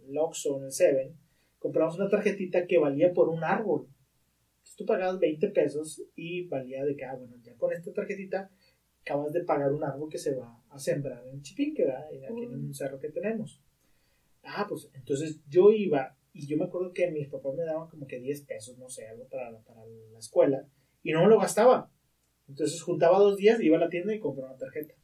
[0.09, 1.17] el Oxxo, en el Seven,
[1.59, 3.89] comprabas una tarjetita que valía por un árbol.
[4.57, 8.51] Entonces tú pagabas 20 pesos y valía de que, ah, bueno, ya con esta tarjetita
[9.03, 12.07] acabas de pagar un árbol que se va a sembrar en Chipinque, ¿verdad?
[12.07, 13.61] Aquí en un cerro que tenemos.
[14.43, 18.07] Ah, pues entonces yo iba y yo me acuerdo que mis papás me daban como
[18.07, 20.67] que 10 pesos, no sé, algo para, para la escuela
[21.03, 21.91] y no me lo gastaba.
[22.49, 24.95] Entonces juntaba dos días, iba a la tienda y compraba una tarjeta.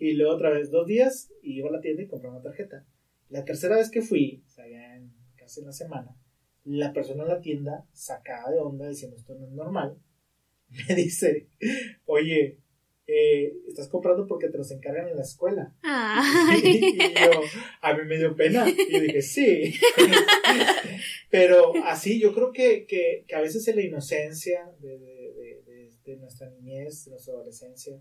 [0.00, 2.84] Y luego otra vez dos días y iba a la tienda y compraba una tarjeta.
[3.28, 6.16] La tercera vez que fui, o sea, ya en, casi en la semana,
[6.64, 9.98] la persona en la tienda sacada de onda diciendo esto no es normal,
[10.88, 11.48] me dice,
[12.06, 12.58] oye,
[13.06, 15.74] eh, estás comprando porque te los encargan en la escuela.
[16.62, 17.40] Y yo,
[17.80, 18.68] a mí me dio pena.
[18.68, 19.74] Y yo dije, sí.
[21.30, 25.17] Pero así, yo creo que, que, que a veces en la inocencia de, de-
[26.12, 27.94] de- nuestra niñez, de nuestra adolescencia,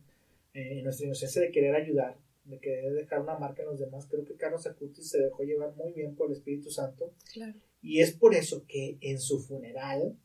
[0.54, 4.08] eh, en nuestra inocencia de querer ayudar, de querer dejar una marca en los demás,
[4.10, 7.14] creo que Carlos Acutis se dejó llevar muy bien por el Espíritu Santo.
[7.34, 7.54] Claro.
[7.82, 10.18] Y es por eso que en su funeral,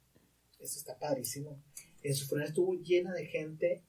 [0.61, 1.61] eso está padrísimo,
[2.03, 3.83] en su funeral estuvo llena de gente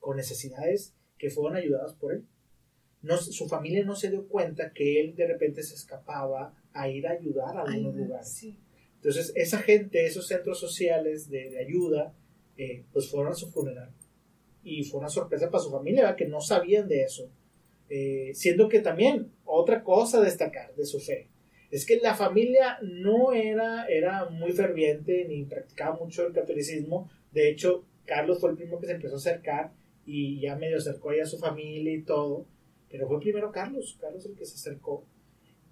[0.00, 2.26] con necesidades que fueron ayudadas por él.
[3.02, 7.06] No, su familia no se dio cuenta que él de repente se escapaba a ir
[7.06, 8.28] a ayudar a algunos lugares.
[8.32, 8.58] sí.
[8.96, 12.14] Entonces, esa gente, esos centros sociales de, de ayuda,
[12.64, 13.90] eh, pues fueron a su funeral.
[14.64, 16.16] Y fue una sorpresa para su familia, ¿verdad?
[16.16, 17.28] que no sabían de eso.
[17.88, 21.28] Eh, siendo que también, otra cosa a destacar de su fe,
[21.70, 27.10] es que la familia no era, era muy ferviente ni practicaba mucho el catolicismo.
[27.32, 29.72] De hecho, Carlos fue el primero que se empezó a acercar
[30.04, 32.46] y ya medio acercó ahí a su familia y todo.
[32.90, 35.04] Pero fue primero Carlos, Carlos el que se acercó.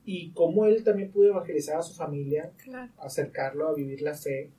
[0.06, 2.90] Y cómo él también pudo evangelizar a su familia, Claro.
[2.98, 4.50] acercarlo a vivir la fe,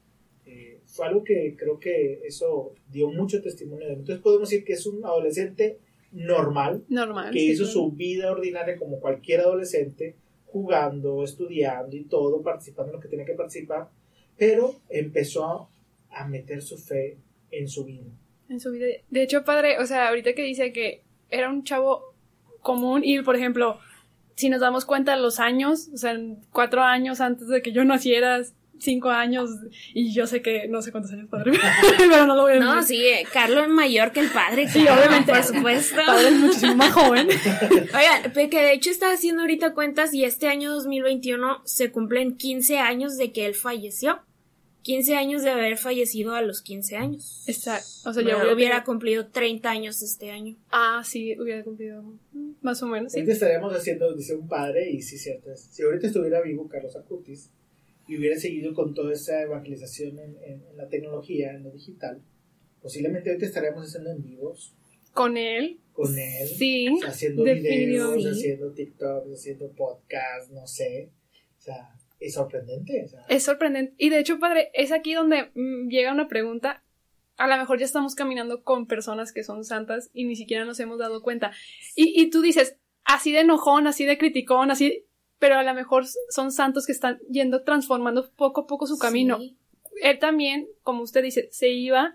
[0.45, 3.99] eh, fue algo que creo que eso dio mucho testimonio de él.
[3.99, 5.77] Entonces podemos decir que es un adolescente
[6.11, 7.31] normal, Normal.
[7.31, 7.73] que sí, hizo claro.
[7.73, 10.15] su vida ordinaria como cualquier adolescente,
[10.47, 13.89] jugando, estudiando y todo, participando en lo que tenía que participar,
[14.37, 15.69] pero empezó
[16.09, 17.17] a, meter su fe
[17.51, 18.03] en su vida.
[18.49, 18.87] en su vida.
[19.09, 22.13] De hecho, padre, o sea, ahorita que dice que era un chavo
[22.61, 23.79] común y, por ejemplo,
[24.35, 26.19] si nos damos cuenta los años, o sea,
[26.51, 28.41] cuatro años antes de que yo naciera,
[28.81, 29.49] cinco años
[29.93, 31.53] y yo sé que no sé cuántos años padre,
[31.97, 32.67] pero no lo voy a decir.
[32.67, 34.67] No, sí, eh, Carlos es mayor que el padre.
[34.67, 35.31] Sí, claro, obviamente.
[35.31, 36.01] Por supuesto.
[36.05, 37.27] Padre es muchísimo más joven.
[37.71, 42.79] Oigan, que de hecho estaba haciendo ahorita cuentas y este año 2021 se cumplen 15
[42.79, 44.21] años de que él falleció.
[44.83, 47.43] 15 años de haber fallecido a los 15 años.
[47.47, 47.85] Exacto.
[48.09, 50.55] O sea, Bueno, yo hubiera, hubiera cumplido 30 años este año.
[50.71, 52.03] Ah, sí, hubiera cumplido
[52.61, 53.11] más o menos.
[53.11, 53.19] Sí.
[53.19, 55.51] Ahorita estaríamos haciendo, dice un padre, y sí, cierto.
[55.51, 57.51] es, Si ahorita estuviera vivo Carlos Acutis
[58.07, 62.21] y hubiera seguido con toda esa evangelización en, en- en la tecnología, en lo digital,
[62.81, 64.73] posiblemente ahorita estaríamos haciendo en vivos
[65.13, 65.79] Con él.
[65.93, 66.87] con él, Sí.
[67.05, 68.29] haciendo videos, Sí.
[68.29, 71.09] haciendo TikToks, haciendo podcasts, no sé.
[71.57, 73.03] O sea, es sorprendente.
[73.05, 73.93] o sea, Es sorprendente.
[73.97, 76.83] Y de hecho, padre, es aquí donde mm, llega una pregunta.
[77.37, 80.79] A lo mejor ya estamos caminando con personas que son santas y ni siquiera nos
[80.79, 81.51] hemos dado cuenta.
[81.95, 85.05] Y, y tú dices, así de enojón, así de criticón, así,
[85.41, 89.39] pero a lo mejor son santos que están yendo transformando poco a poco su camino.
[89.39, 89.57] Sí.
[90.03, 92.13] Él también, como usted dice, se iba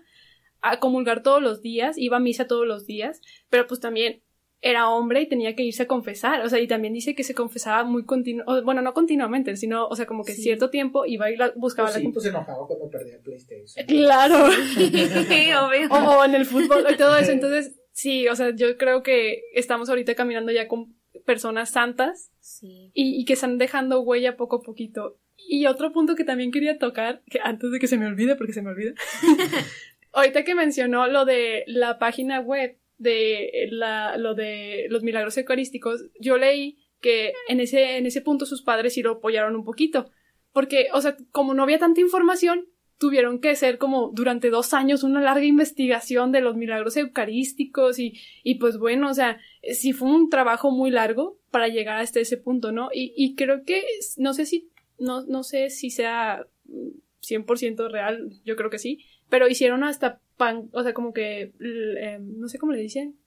[0.61, 4.21] a comulgar todos los días, iba a misa todos los días, pero pues también
[4.61, 7.35] era hombre y tenía que irse a confesar, o sea, y también dice que se
[7.35, 10.41] confesaba muy continuo, bueno, no continuamente, sino, o sea, como que Sí.
[10.43, 13.85] cierto tiempo iba y la- buscaba pues la pues se enojaba cuando perdía el PlayStation.
[13.85, 14.47] Claro.
[15.91, 17.31] O en el fútbol y todo eso.
[17.39, 20.95] Entonces, sí, o sea, yo creo que estamos ahorita caminando ya con
[21.27, 22.89] personas santas Sí.
[22.95, 25.19] y, y que están dejando huella poco a poquito.
[25.35, 28.53] Y otro punto que también quería tocar, que antes de que se me olvide, porque
[28.53, 28.93] se me olvida,
[30.13, 36.05] ahorita que mencionó lo de la página web de la, lo de los milagros eucarísticos,
[36.19, 40.09] yo leí que en ese, en ese punto sus padres sí lo apoyaron un poquito.
[40.53, 42.65] Porque, o sea, como no había tanta información,
[42.97, 48.19] tuvieron que hacer como durante dos años una larga investigación de los milagros eucarísticos y,
[48.43, 49.39] y pues bueno, o sea,
[49.73, 52.89] sí fue un trabajo muy largo para llegar hasta ese punto, ¿no?
[52.93, 53.83] Y, y creo que,
[54.17, 56.89] no sé si, no, no sé si sea mm,
[57.21, 62.19] 100% real, yo creo que sí, pero hicieron hasta pan, o sea, como que, eh,
[62.21, 63.17] no sé cómo le dicen,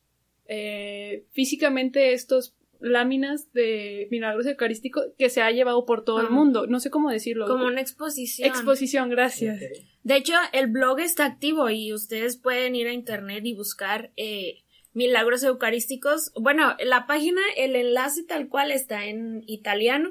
[0.47, 6.67] eh, físicamente estos láminas de milagros eucarísticos que se ha llevado por todo el mundo,
[6.67, 7.47] no sé cómo decirlo.
[7.47, 8.49] Como una exposición.
[8.49, 9.61] Exposición, gracias.
[10.03, 14.63] De hecho, el blog está activo y ustedes pueden ir a internet y buscar eh,
[14.93, 16.33] milagros eucarísticos.
[16.35, 20.11] Bueno, la página, el enlace tal cual está en italiano.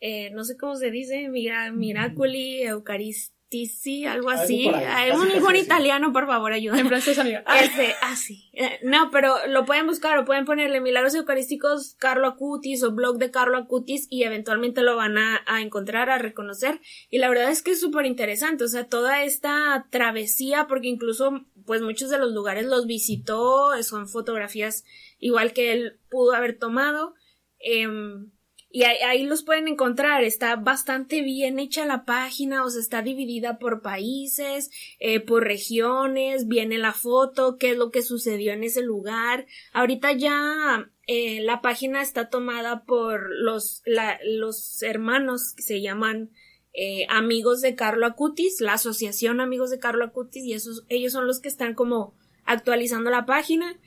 [0.00, 4.68] Eh, no sé cómo se dice, mira, Miracoli Eucaristici, algo Algo así.
[4.68, 5.58] un, así.
[5.60, 6.88] italiano, por favor, En ayúdame.
[6.88, 7.44] francés, amiga.
[7.46, 8.50] Ah, Este, ah, sí.
[8.52, 13.18] Eh, No, pero lo pueden buscar o pueden ponerle Milagros Eucarísticos Carlo Acutis o blog
[13.18, 16.80] de Carlo Acutis y eventualmente lo van a, a encontrar, a reconocer.
[17.08, 21.44] Y la verdad es que es súper interesante, o sea, toda esta travesía, porque incluso,
[21.64, 24.84] pues muchos de los lugares los visitó, son fotografías
[25.18, 27.14] igual que él pudo haber tomado.
[27.58, 28.30] Em,
[28.76, 33.58] y ahí, los pueden encontrar, está bastante bien hecha la página, o sea, está dividida
[33.58, 38.82] por países, eh, por regiones, viene la foto, qué es lo que sucedió en ese
[38.82, 39.46] lugar.
[39.72, 46.28] Ahorita ya eh, la página está tomada por los, la- los hermanos que se llaman
[46.74, 51.26] eh, Amigos de Carlo Acutis, la asociación Amigos de Carlo Acutis, y esos, ellos son
[51.26, 52.12] los que están como
[52.44, 53.80] actualizando la página,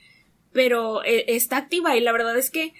[0.52, 2.72] pero está activa y la verdad es que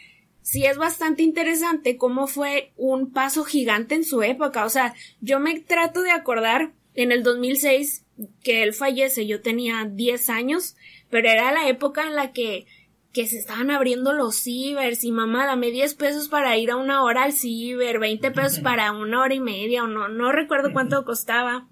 [0.42, 4.64] sí es bastante interesante cómo fue un paso gigante en su época.
[4.64, 8.04] O sea, yo me trato de acordar en el 2006
[8.42, 10.76] que él fallece, yo tenía 10 años,
[11.08, 12.66] pero era la época en la que
[13.12, 17.02] que se estaban abriendo los cibers y mamá, dame 10 pesos para ir a una
[17.02, 21.04] hora al ciber, 20 pesos para una hora y media o no, no recuerdo cuánto
[21.04, 21.68] costaba.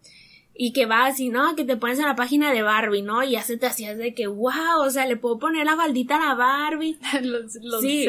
[0.60, 3.22] Y que vas y no, que te pones en la página de Barbie, ¿no?
[3.22, 6.16] Y ya se te hacías de que, wow, o sea, le puedo poner la baldita
[6.16, 6.98] a la Barbie.
[7.80, 8.08] sí.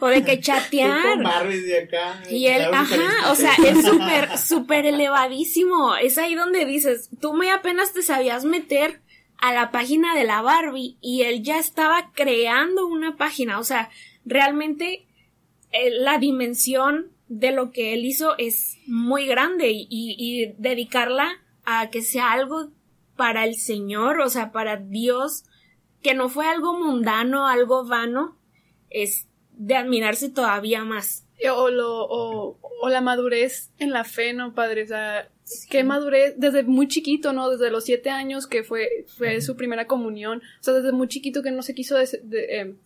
[0.00, 1.18] O de que chatear.
[1.18, 2.22] de acá.
[2.30, 5.96] Y él, ajá, o sea, es súper, súper elevadísimo.
[5.96, 9.00] Es ahí donde dices, tú muy apenas te sabías meter
[9.38, 13.58] a la página de la Barbie y él ya estaba creando una página.
[13.58, 13.90] O sea,
[14.24, 15.06] realmente
[15.72, 21.30] eh, la dimensión de lo que él hizo es muy grande y, y- y dedicarla
[21.64, 22.70] a que sea algo
[23.16, 25.44] para el Señor, o sea, para Dios,
[26.02, 28.36] que no fue algo mundano, algo vano,
[28.88, 29.26] es
[29.60, 31.26] de admirarse todavía más.
[31.54, 34.84] O, lo, o, o la madurez en la fe, ¿no, padre?
[34.84, 35.28] O sea,
[35.70, 37.50] qué madurez desde muy chiquito, ¿no?
[37.50, 40.38] Desde los siete años que fue, fue su primera comunión.
[40.60, 42.76] O sea, desde muy chiquito que no se quiso de- em,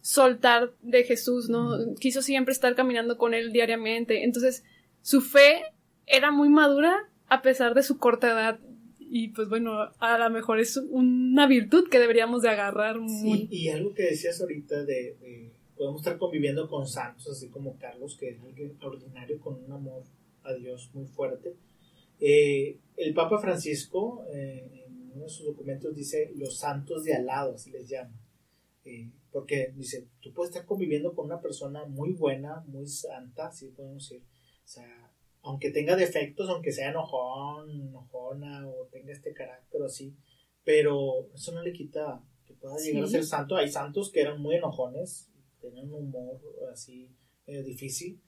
[0.00, 1.94] soltar de Jesús, ¿no?
[1.98, 4.24] Quiso siempre estar caminando con él diariamente.
[4.24, 4.64] Entonces,
[5.02, 5.62] su fe
[6.06, 8.58] era muy madura a pesar de su corta edad.
[8.98, 13.48] Y pues bueno, a lo mejor es una virtud que deberíamos de agarrar muy...
[13.50, 17.78] Y, y algo que decías ahorita de, de podemos estar conviviendo con santos, así como
[17.78, 20.02] Carlos, que es alguien ordinario con un amor
[20.42, 21.56] a Dios muy fuerte.
[22.20, 27.26] Eh, el Papa Francisco, eh, en uno de sus documentos, dice los santos de al
[27.26, 28.14] lado, así les llama.
[28.84, 33.68] Eh, porque dice, tú puedes estar conviviendo con una persona muy buena, muy santa, si
[33.68, 34.22] podemos decir.
[34.64, 35.10] O sea,
[35.42, 40.14] aunque tenga defectos, aunque sea enojón, enojona o tenga este carácter así,
[40.64, 43.56] pero eso no le quita que pueda llegar a ser santo.
[43.56, 45.30] Hay santos que eran muy enojones,
[45.68, 46.40] tenían un humor
[46.72, 47.10] así
[47.46, 48.20] difícil,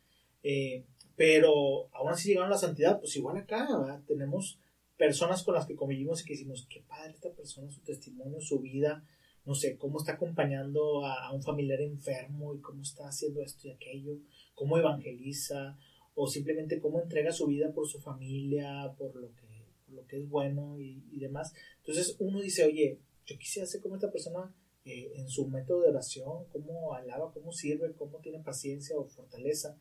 [0.43, 0.85] eh,
[1.17, 3.67] pero aún así llegaron a la santidad, pues igual acá,
[4.07, 4.59] tenemos
[4.97, 8.61] personas con las que convivimos y que decimos, qué padre esta persona, su testimonio, su
[8.61, 9.05] vida,
[9.45, 13.71] no sé, cómo está acompañando a, un familiar enfermo y cómo está haciendo esto y
[13.71, 14.19] aquello,
[14.55, 15.79] cómo evangeliza,
[16.15, 20.29] o simplemente cómo entrega su vida por su familia, por lo que, lo que es
[20.29, 21.55] bueno y, demás.
[21.79, 24.55] Entonces uno dice, oye, yo quisiera ser como esta persona
[24.87, 29.77] eh, en su método de oración, cómo alaba, cómo sirve, cómo tiene paciencia o fortaleza.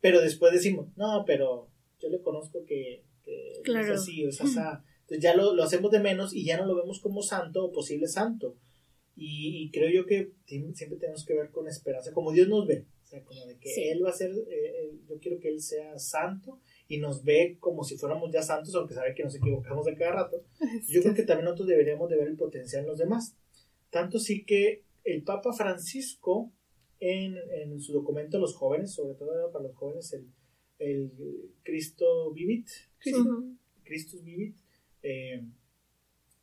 [0.00, 4.58] Pero después decimos, no, pero yo le conozco que, es así o es así.
[4.58, 7.72] Entonces ya lo, lo, hacemos de menos y ya no lo vemos como santo o
[7.72, 8.56] posible santo.
[9.14, 12.86] Y, creo yo que siempre tenemos que ver con esperanza, como Dios nos ve.
[13.04, 15.98] O sea, como de que Él va a ser, eh, yo quiero que Él sea
[15.98, 19.96] santo y nos ve como si fuéramos ya santos, aunque sabe que nos equivocamos de
[19.96, 20.44] cada rato.
[20.88, 23.36] Yo creo que también nosotros deberíamos de ver el potencial en los demás.
[23.92, 26.50] Tanto sí que el Papa Francisco
[26.98, 30.32] en, su documento los jóvenes, sobre todo para los jóvenes, el,
[30.78, 31.12] el
[31.62, 32.66] Cristo Vivit,
[33.84, 34.56] Christus Vivit,
[35.02, 35.44] eh,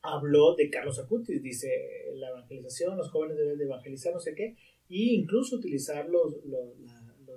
[0.03, 1.69] habló de Carlos Acutis, dice
[2.13, 4.55] la evangelización, los jóvenes deben de evangelizar, no sé qué,
[4.87, 6.75] e incluso utilizar los, los,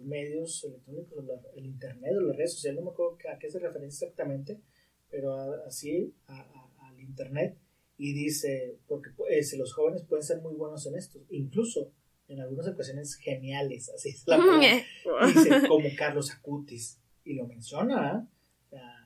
[0.03, 4.05] medios electrónicos, el internet o las redes sociales, no me acuerdo a qué se referencia
[4.05, 4.61] exactamente,
[5.09, 5.33] pero
[5.65, 7.57] así al internet,
[8.05, 11.93] y dice, porque pues, los jóvenes pueden ser muy buenos en esto, incluso
[12.27, 14.39] en algunas ocasiones geniales, así es la
[15.29, 18.29] dice, como Carlos Acutis, y lo menciona,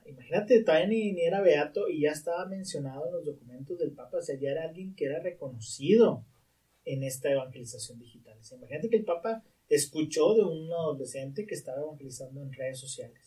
[0.07, 4.23] imagínate, todavía ni, era beato y ya estaba mencionado en los documentos del Papa, o
[4.23, 6.25] sea, ya era alguien que era reconocido
[6.87, 8.39] en esta evangelización digital.
[8.51, 13.26] imagínate que el Papa escuchó de un adolescente que estaba evangelizando en redes sociales.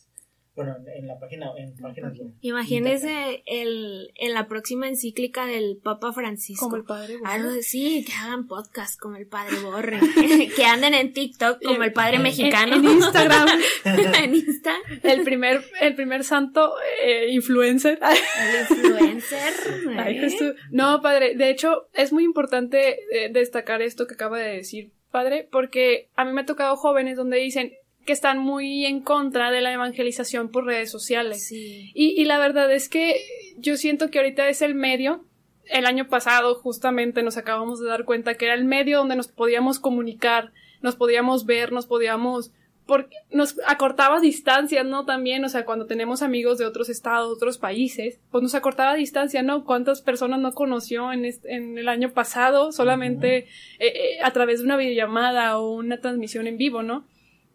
[0.60, 6.66] Bueno, en, la página, en páginas Imagínese el, en la próxima encíclica del Papa Francisco.
[6.66, 7.62] Como el Padre Borre.
[7.62, 10.00] sí, que hagan podcast como el Padre Borre.
[10.56, 12.76] que anden en TikTok como el Padre Mexicano.
[12.76, 13.48] En, Instagram.
[13.84, 14.74] en Insta.
[15.02, 17.98] El primer, el primer santo eh, influencer.
[18.02, 20.56] el influencer.
[20.70, 25.48] no, Padre, de hecho, es muy importante eh, destacar esto que acaba de decir, Padre,
[25.50, 27.72] porque a mí me ha tocado jóvenes donde dicen,
[28.04, 31.50] que están muy en contra de la evangelización por redes sociales.
[31.52, 33.20] Y, y la verdad es que
[33.58, 35.24] yo siento que ahorita es el medio.
[35.66, 39.28] El año pasado justamente nos acabamos de dar cuenta que era el medio donde nos
[39.28, 42.52] podíamos comunicar, nos podíamos ver, nos podíamos
[42.90, 45.04] porque nos acortaba distancias, ¿no?
[45.04, 49.44] También, o sea, cuando tenemos amigos de otros estados, otros países, pues nos acortaba distancia,
[49.44, 49.64] ¿no?
[49.64, 53.46] ¿Cuántas personas no conoció en, en el año pasado solamente eh,
[53.78, 57.06] eh, a través de una videollamada o una transmisión en vivo, ¿no?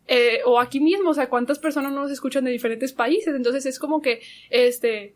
[0.08, 3.34] Eh, o aquí mismo, o sea, cuántas personas nos escuchan de diferentes países.
[3.36, 5.15] Entonces es como que, este,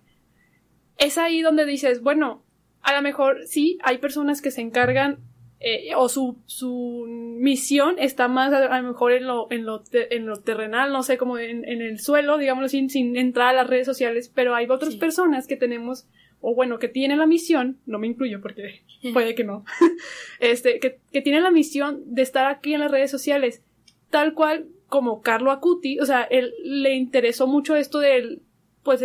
[0.97, 2.43] es ahí donde dices, bueno,
[2.81, 5.19] a lo mejor sí, hay personas que se encargan
[5.61, 10.25] eh, o su, su misión está más a, lo mejor en lo, en lo, en
[10.25, 13.67] lo terrenal, no sé, como en, en el suelo, digámoslo sin, sin entrar a las
[13.67, 16.07] redes sociales, pero hay otras personas que tenemos,
[16.39, 19.65] o bueno, que tienen la misión, no me incluyo porque puede que no,
[20.39, 23.61] este, que, que tienen la misión de estar aquí en las redes sociales,
[24.09, 28.41] tal cual como Carlo Acuti, o sea, él le interesó mucho esto del,
[28.83, 29.03] pues,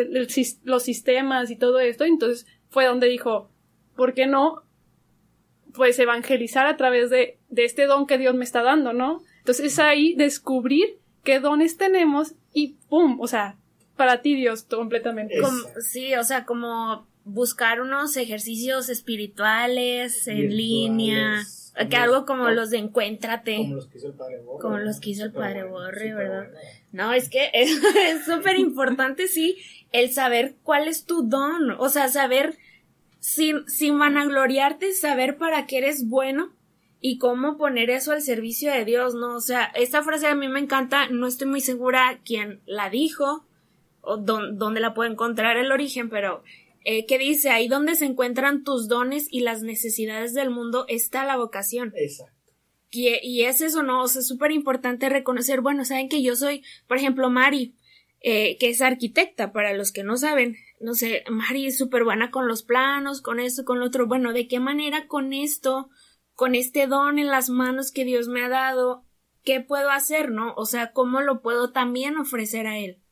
[0.65, 3.51] los sistemas y todo esto, entonces fue donde dijo,
[3.95, 4.63] ¿por qué no?
[5.73, 9.23] Pues evangelizar a través de, de este don que Dios me está dando, ¿no?
[9.39, 13.21] Entonces es ahí descubrir qué dones tenemos y ¡pum!
[13.21, 13.57] O sea,
[13.97, 15.35] para ti Dios completamente.
[15.81, 21.43] sí, o sea, como buscar unos ejercicios espirituales en línea
[21.89, 23.57] que algo como los de Encuéntrate.
[23.57, 24.63] Como los que hizo el Padre Borre.
[24.63, 26.49] Como los que hizo el Padre Borre, ¿verdad?
[26.93, 29.57] No, es que es súper importante, sí,
[29.93, 31.73] el saber cuál es tu don.
[31.79, 32.57] O sea, saber,
[33.19, 36.53] sin, sin vanagloriarte, saber para qué eres bueno
[37.01, 39.35] y cómo poner eso al servicio de Dios, ¿no?
[39.35, 43.45] O sea, esta frase a mí me encanta, no estoy muy segura quién la dijo
[44.01, 46.43] o dónde la puedo encontrar el origen, pero
[46.85, 51.25] eh, que dice, ahí donde se encuentran tus dones y las necesidades del mundo está
[51.25, 51.93] la vocación.
[51.97, 52.53] Exacto.
[52.91, 54.03] Y, y es eso, ¿no?
[54.03, 57.75] O sea, es súper importante reconocer, bueno, saben que yo soy, por ejemplo, Mari,
[58.21, 62.31] eh, que es arquitecta, para los que no saben, no sé, Mari es súper buena
[62.31, 65.91] con los planos, con esto, con lo otro, bueno, ¿de qué manera con esto,
[66.35, 69.05] con este don en las manos que Dios me ha dado,
[69.43, 70.55] qué puedo hacer, ¿no?
[70.57, 73.03] O sea, ¿cómo lo puedo también ofrecer a Él?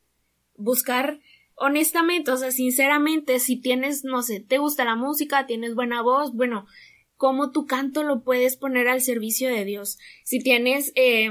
[0.56, 1.20] Buscar
[1.56, 6.34] honestamente, o sea, sinceramente, si tienes, no sé, te gusta la música, tienes buena voz,
[6.34, 6.66] bueno,
[7.16, 9.98] ¿cómo tu canto lo puedes poner al servicio de Dios?
[10.24, 11.30] Si tienes eh,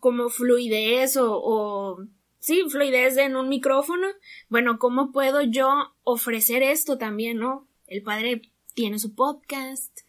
[0.00, 1.98] como fluidez o, o
[2.38, 4.06] sí, fluidez en un micrófono,
[4.48, 7.68] bueno, ¿cómo puedo yo ofrecer esto también, no?
[7.86, 8.42] El padre
[8.74, 10.00] tiene su podcast,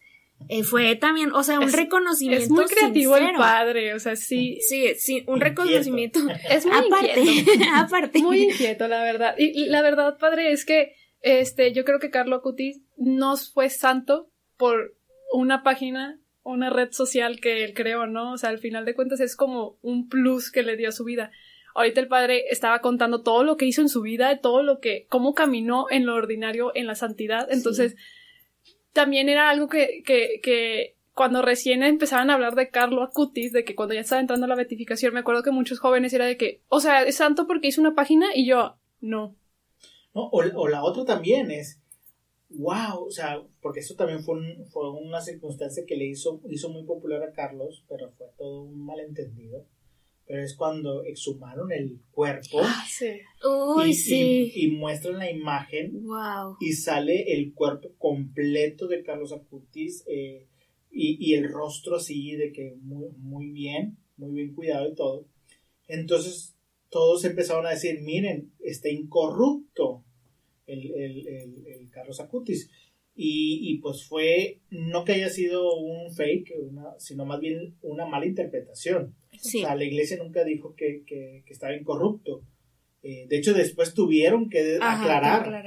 [0.48, 2.44] eh, fue también, o sea, un reconocimiento.
[2.44, 4.58] Es muy creativo el padre, o sea, sí.
[4.60, 6.20] Sí, sí, un reconocimiento.
[6.48, 8.18] Es muy aparte, aparte.
[8.20, 9.34] Muy inquieto, la verdad.
[9.38, 14.30] Y, la verdad, padre, es que este, yo creo que Carlo Cutis no fue santo
[14.56, 14.96] por
[15.32, 18.32] una página, una red social que él creó, ¿no?
[18.32, 21.02] O sea, al final de cuentas es como un plus que le dio a su
[21.02, 21.32] vida.
[21.74, 25.06] Ahorita el padre estaba contando todo lo que hizo en su vida, todo lo que,
[25.08, 27.48] cómo caminó en lo ordinario, en la santidad.
[27.50, 27.96] Entonces,
[28.96, 33.62] también era algo que, que, que cuando recién empezaban a hablar de Carlo Acutis, de
[33.62, 36.62] que cuando ya estaba entrando la beatificación, me acuerdo que muchos jóvenes era de que,
[36.68, 39.36] o sea, es santo porque hizo una página y yo, no.
[40.14, 41.78] No, o, la otra también es,
[42.48, 44.36] wow, o sea, porque eso también fue,
[44.70, 48.84] fue una circunstancia que le hizo, hizo muy popular a Carlos, pero fue todo un
[48.84, 49.66] malentendido
[50.26, 53.20] pero es cuando exhumaron el cuerpo ah, sí.
[53.44, 54.52] Uy, y, sí.
[54.54, 56.56] y, muestran la imagen wow.
[56.60, 60.46] y sale el cuerpo completo de Carlos Acutis eh,
[60.90, 65.26] y, y, el rostro así de que muy, muy bien, muy bien cuidado y todo.
[65.86, 66.56] Entonces
[66.88, 70.04] todos empezaron a decir, miren, está incorrupto
[70.66, 72.70] el, el, el, el Carlos Acutis.
[73.18, 78.04] Y, y, pues fue, no que haya sido un fake, una, sino más bien una
[78.04, 79.16] mala interpretación.
[79.32, 82.42] O sea, la iglesia nunca dijo que, que, estaba incorrupto.
[83.02, 85.64] Eh, de hecho, después tuvieron que aclarar,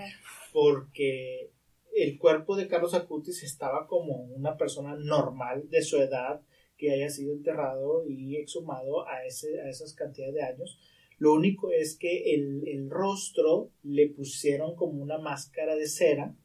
[0.54, 1.50] porque
[1.96, 6.42] el cuerpo de Carlos Acutis estaba como una persona normal de su edad
[6.78, 10.80] que haya sido enterrado y exhumado a, ese, a esas cantidades de años.
[11.18, 16.36] Lo único es que el, el rostro le pusieron como una máscara de cera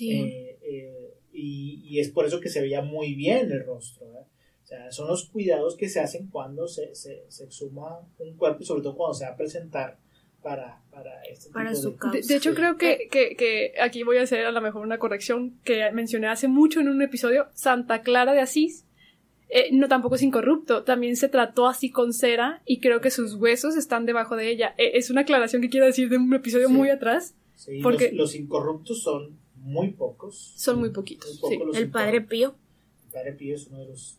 [0.00, 4.06] eh, eh, y, es por eso que se veía muy bien el rostro.
[4.06, 4.26] O
[4.64, 8.82] sea, son los cuidados que se hacen cuando se, se, exhuma un cuerpo y sobre
[8.82, 9.98] todo cuando se va a presentar
[10.42, 14.22] para, para este para su de, de, hecho, creo que, que, que, aquí voy a
[14.22, 17.48] hacer a lo mejor una corrección que mencioné hace mucho en un episodio.
[17.54, 18.84] Santa Clara de Asís
[19.54, 23.34] eh, no tampoco es incorrupto, también se trató así con cera y creo que sus
[23.34, 24.74] huesos están debajo de ella.
[24.78, 27.34] es una aclaración que quiero decir de un episodio muy atrás.
[27.82, 30.54] porque los, incorruptos son muy pocos.
[30.56, 31.40] Son muy poquitos.
[31.74, 32.54] El Padre Pío.
[33.06, 34.18] El Padre Pío es uno de los,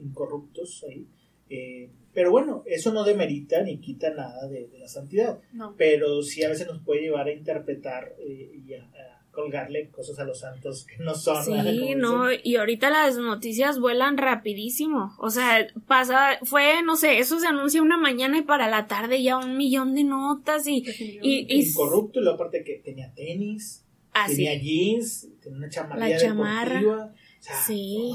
[0.00, 1.06] incorruptos ahí.
[1.50, 5.40] Eh, pero bueno, eso no demerita ni quita nada de, la santidad.
[5.76, 8.88] Pero sí a veces nos puede llevar a interpretar eh, y a,
[9.32, 11.44] colgarle cosas a los santos que no son.
[11.44, 15.12] Sí, no, y ahorita las noticias vuelan rapidísimo.
[15.18, 19.22] O sea, pasa, fue, no sé, eso se anuncia una mañana y para la tarde
[19.22, 20.84] ya un millón de notas y...
[21.20, 23.83] y, y Incorrupto, y la parte que tenía tenis.
[24.14, 26.08] Ah, tenía jeans, tenía una chamarra.
[26.08, 26.80] La chamarra.
[26.80, 28.14] O sea, sí.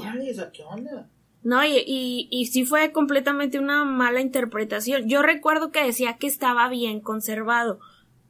[0.52, 1.10] ¿qué onda?
[1.42, 5.08] No, y, y, y sí fue completamente una mala interpretación.
[5.08, 7.80] Yo recuerdo que decía que estaba bien conservado,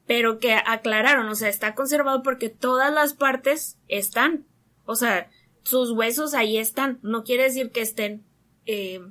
[0.05, 4.45] pero que aclararon, o sea, está conservado porque todas las partes están.
[4.85, 5.29] O sea,
[5.63, 6.99] sus huesos ahí están.
[7.01, 8.23] No quiere decir que estén
[8.65, 9.01] eh,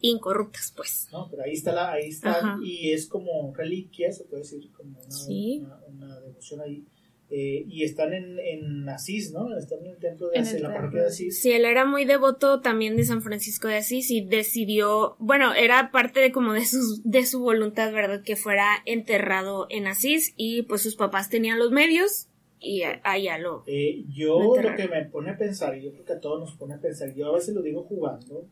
[0.00, 1.08] incorruptas, pues.
[1.12, 4.98] No, pero ahí está, la, ahí está, y es como reliquia, se puede decir, como
[5.00, 6.86] una, una devoción ahí
[7.32, 9.56] eh, y están en, en Asís, ¿no?
[9.56, 11.40] Están en el templo de Asís, en la parroquia de Asís.
[11.40, 15.92] Sí, él era muy devoto también de San Francisco de Asís y decidió, bueno, era
[15.92, 18.22] parte de como de su, de su voluntad, ¿verdad?
[18.24, 22.26] Que fuera enterrado en Asís y pues sus papás tenían los medios
[22.58, 23.62] y allá lo.
[23.66, 26.56] Eh, yo lo, que me pone a pensar, y yo creo que a todos nos
[26.56, 28.48] pone a pensar, yo a veces lo digo jugando,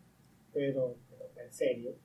[0.55, 1.97] pero, pero en serio,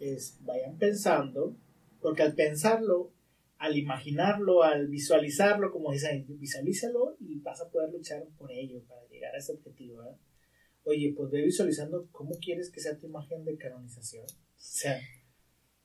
[0.00, 1.54] es vayan pensando,
[2.00, 3.10] porque al pensarlo
[3.58, 9.06] al imaginarlo, al visualizarlo, como dicen, visualízalo y vas a poder luchar por ello para
[9.08, 10.02] llegar a ese objetivo.
[10.84, 14.24] Oye, pues ve visualizando cómo quieres que sea tu imagen de canonización.
[14.24, 15.00] O sea,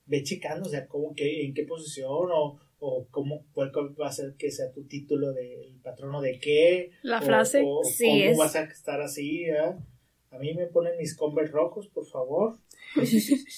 [0.06, 4.36] ve checando, o sea, cómo, qué, en qué posición o, o cómo va a ser
[4.36, 6.92] que sea tu título del patrono de qué.
[7.04, 7.62] La frase.
[7.66, 9.46] O, cómo vas a estar así.
[9.50, 12.58] A mí me ponen mis Converse rojos, por favor.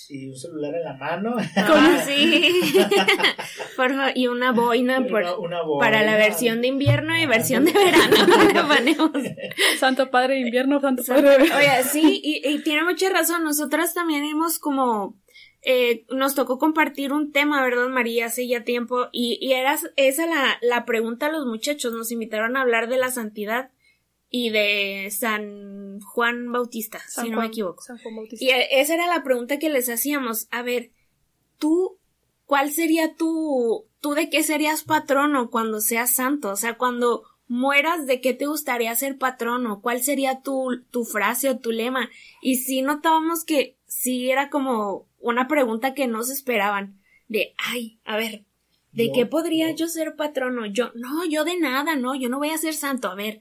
[0.10, 1.36] Y un celular en la mano.
[2.06, 2.52] sí.
[4.16, 5.06] y una boina,
[5.80, 9.12] para la versión de invierno y versión de verano.
[9.80, 11.56] Santo Padre de invierno, Santo Padre de verano.
[11.58, 13.44] Oye, sí, y, tiene mucha razón.
[13.44, 15.16] Nosotras también hemos como
[15.62, 18.28] eh, nos tocó compartir un tema, ¿verdad, María?
[18.28, 22.58] Hace ya tiempo, y, y era esa la, la pregunta a los muchachos, nos invitaron
[22.58, 23.72] a hablar de la santidad,
[24.36, 27.84] y de San Juan Bautista, si no me equivoco.
[28.32, 30.48] Y esa era la pregunta que les hacíamos.
[30.50, 30.90] A ver,
[31.60, 32.00] tú,
[32.48, 36.50] ¿cuál sería tu, ¿tú de qué serías patrono cuando seas santo?
[36.50, 39.82] O sea, cuando mueras, ¿de qué te gustaría ser patrono?
[39.82, 42.10] ¿Cuál sería tu, tu frase o tu lema?
[42.42, 47.00] Y si notábamos que sí era como una pregunta que no se esperaban.
[47.28, 48.46] De, ay, a ver,
[48.94, 50.66] ¿de qué podría yo ser patrono?
[50.66, 53.10] Yo, no, yo de nada, no, yo no voy a ser santo.
[53.10, 53.40] A ver,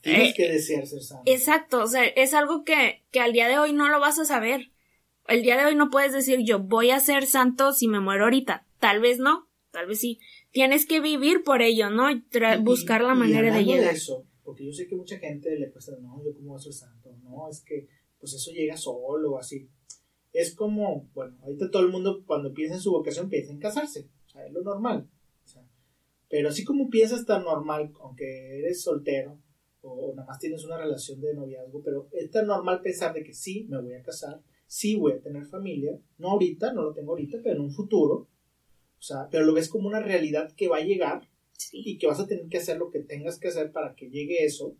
[0.00, 1.30] Tienes eh, que desear ser santo.
[1.30, 4.24] Exacto, o sea, es algo que, que al día de hoy no lo vas a
[4.24, 4.70] saber.
[5.28, 8.24] El día de hoy no puedes decir yo voy a ser santo si me muero
[8.24, 8.66] ahorita.
[8.78, 10.18] Tal vez no, tal vez sí.
[10.50, 12.10] Tienes que vivir por ello, ¿no?
[12.10, 12.24] Y
[12.62, 13.94] buscar la manera de llegar.
[13.94, 16.72] eso, porque yo sé que mucha gente le cuesta, no, yo cómo voy a ser
[16.72, 17.86] santo, no, es que
[18.18, 19.68] pues eso llega solo así.
[20.32, 24.08] Es como, bueno, ahorita todo el mundo cuando piensa en su vocación piensa en casarse,
[24.26, 25.08] o sea, es lo normal.
[26.28, 29.38] pero así como piensas tan normal, aunque eres soltero,
[29.82, 33.32] o, nada más tienes una relación de noviazgo, pero es tan normal pensar de que
[33.32, 37.12] sí, me voy a casar, sí voy a tener familia, no ahorita, no lo tengo
[37.12, 38.28] ahorita, pero en un futuro,
[38.98, 41.28] o sea, pero lo ves como una realidad que va a llegar
[41.72, 44.44] y que vas a tener que hacer lo que tengas que hacer para que llegue
[44.44, 44.76] eso,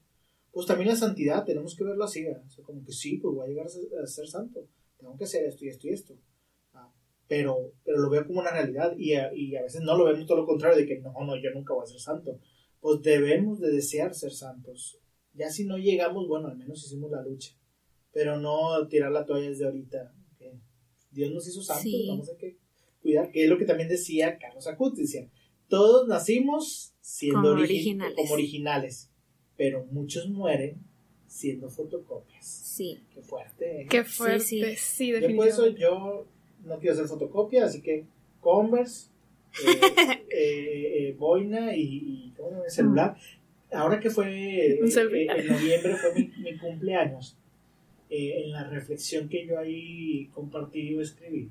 [0.53, 3.47] pues también la santidad, tenemos que verlo así, o sea, como que sí, pues voy
[3.47, 4.67] a llegar a ser, santo,
[4.99, 6.15] tengo que hacer esto y esto y esto.
[6.73, 6.93] Ah,
[7.29, 10.27] pero, pero lo veo como una realidad y a, y a veces no lo vemos
[10.27, 12.41] todo lo contrario de que no, no, yo nunca voy a ser santo
[12.81, 14.99] pues debemos de desear ser santos.
[15.35, 17.55] Ya si no llegamos, bueno, al menos hicimos la lucha,
[18.13, 20.15] pero no tirar la toalla desde ahorita.
[21.11, 22.57] Dios nos hizo santos, vamos a que
[23.03, 25.29] cuidar, que es lo que también decía Carlos Acuti, decía,
[25.69, 28.17] todos nacimos siendo como originales.
[28.17, 29.11] como originales,
[29.57, 30.77] pero muchos mueren
[31.27, 32.47] siendo fotocopias.
[32.47, 33.01] Sí.
[33.13, 33.83] Qué fuerte.
[33.83, 33.87] ¿eh?
[33.91, 35.13] Qué fuerte, sí, sí.
[35.13, 35.33] definitivamente.
[35.33, 36.27] Yo por eso yo
[36.65, 38.07] no quiero hacer fotocopia, así que
[38.41, 39.09] Converse
[41.19, 43.17] boina y, ¿cómo celular.
[43.73, 47.37] Ahora que fue en noviembre fue mi, cumpleaños,
[48.09, 51.49] en la reflexión que yo ahí compartí o escribí,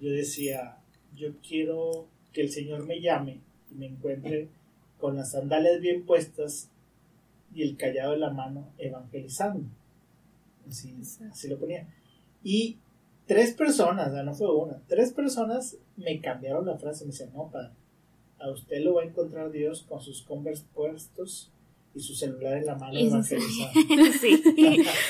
[0.00, 0.76] yo decía,
[1.16, 3.40] yo quiero que el Señor me llame
[3.72, 4.48] y me encuentre
[4.98, 6.70] con las sandalias bien puestas
[7.54, 9.64] y el callado en la mano evangelizando.
[10.68, 10.94] Así,
[11.30, 11.86] así lo ponía.
[12.44, 12.76] Y
[13.26, 17.70] tres personas, no fue una, tres personas me cambiaron la frase, me decían, no, padre,
[18.38, 21.50] a usted lo va a encontrar Dios con sus converse puestos
[21.94, 24.12] y su celular en la mano evangelizando.
[24.20, 24.42] sí,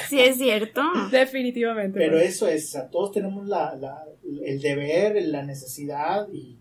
[0.08, 0.80] sí es cierto.
[1.10, 1.98] Definitivamente.
[1.98, 3.76] Pero eso es, o todos tenemos la,
[4.44, 6.58] el deber, la necesidad y,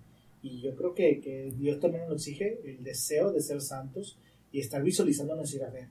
[0.61, 4.17] yo creo que, Dios también nos exige el deseo de ser santos
[4.51, 5.87] y estar visualizando, decir, a ver,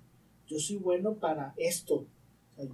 [0.46, 2.06] yo soy bueno para esto,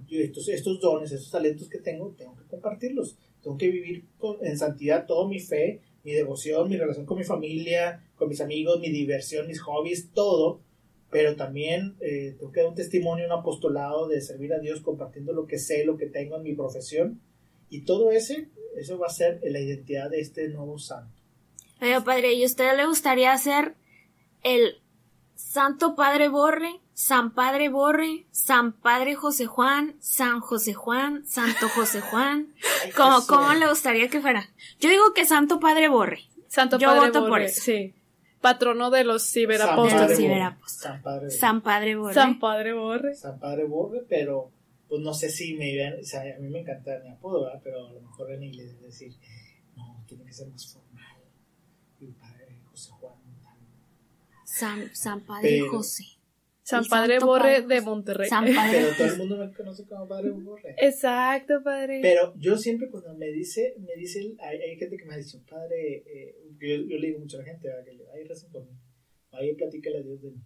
[0.09, 3.17] estos, estos dones, estos talentos que tengo, tengo que compartirlos.
[3.41, 4.05] Tengo que vivir
[4.41, 8.79] en santidad toda mi fe, mi devoción, mi relación con mi familia, con mis amigos,
[8.79, 10.61] mi diversión, mis hobbies, todo.
[11.09, 15.33] Pero también eh, tengo que dar un testimonio, un apostolado de servir a Dios compartiendo
[15.33, 17.21] lo que sé, lo que tengo en mi profesión.
[17.69, 21.21] Y todo ese, eso va a ser la identidad de este nuevo santo.
[21.81, 23.75] Oye, padre, ¿y a usted le gustaría ser
[24.43, 24.80] el
[25.49, 31.99] Santo Padre Borre San Padre Borre, San Padre José Juan, San José Juan, Santo José
[31.99, 32.53] Juan.
[32.95, 34.47] ¿Cómo, ¿Cómo le gustaría que fuera?
[34.79, 36.19] Yo digo que Santo Padre Borre.
[36.47, 37.59] Santo Yo Padre voto Borre, por eso.
[37.59, 37.95] Sí.
[38.39, 40.19] Patrono de los ciberapóstoles.
[40.67, 42.13] San Padre, San Padre Borre.
[42.13, 43.15] San Padre Borre.
[43.15, 44.51] San Padre Borre, pero
[44.87, 47.61] pues no sé si me vean, o sea, a mí me encanta mi apodo, ¿verdad?
[47.63, 49.15] Pero a lo mejor en inglés es decir,
[49.75, 51.17] no, tiene que ser más formal.
[51.99, 53.15] Y Padre José Juan.
[54.61, 56.05] San, San Padre José.
[56.61, 58.29] San Padre Borre de Monterrey.
[58.29, 60.75] Pero todo el mundo me conoce como Padre Borre.
[60.77, 61.99] Exacto, padre.
[62.03, 66.03] Pero yo siempre cuando me dice, me dice, hay, gente que me ha dicho, padre,
[66.05, 68.77] eh, yo, le digo mucho a la gente, que hay razón por mí,
[69.31, 70.43] ahí platícale a Dios de mí.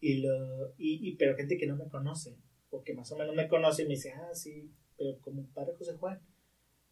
[0.00, 2.36] Y lo, y, y, pero gente que no me conoce,
[2.70, 5.74] o que más o menos me conoce y me dice, ah, sí, pero como Padre
[5.78, 6.20] José Juan.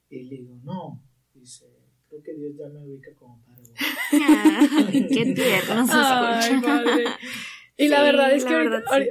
[0.09, 1.03] Y le digo, no,
[1.35, 1.67] dice,
[2.09, 3.54] creo que Dios ya me ubica como Padre
[4.91, 5.01] Qué
[5.35, 7.05] tierno se Ay, padre.
[7.77, 8.55] Y la verdad es que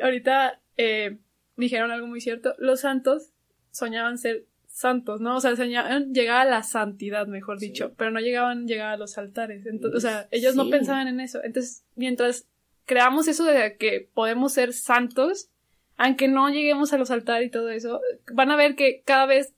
[0.02, 1.18] ahorita, eh,
[1.56, 2.56] dijeron algo muy cierto.
[2.58, 3.32] Los santos
[3.72, 5.36] soñaban ser santos, ¿no?
[5.38, 9.18] O sea, soñaban llegar a la santidad, mejor dicho, pero no llegaban llegar a los
[9.18, 9.66] altares.
[9.66, 11.44] Entonces, o sea, ellos no pensaban en eso.
[11.44, 12.48] Entonces, mientras
[12.86, 15.50] creamos eso de que podemos ser santos,
[15.98, 18.02] aunque no lleguemos a los altares y todo eso,
[18.34, 19.54] van a ver que cada vez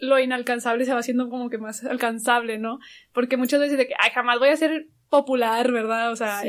[0.00, 2.78] lo inalcanzable se va haciendo como que más alcanzable, ¿no?
[3.12, 6.12] Porque muchas veces de que, ay, jamás voy a ser popular, ¿verdad?
[6.12, 6.42] O sea,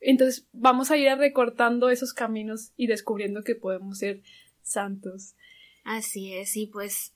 [0.00, 4.22] entonces vamos a ir recortando esos caminos y descubriendo que podemos ser
[4.62, 5.34] santos.
[5.84, 7.14] Así es, y pues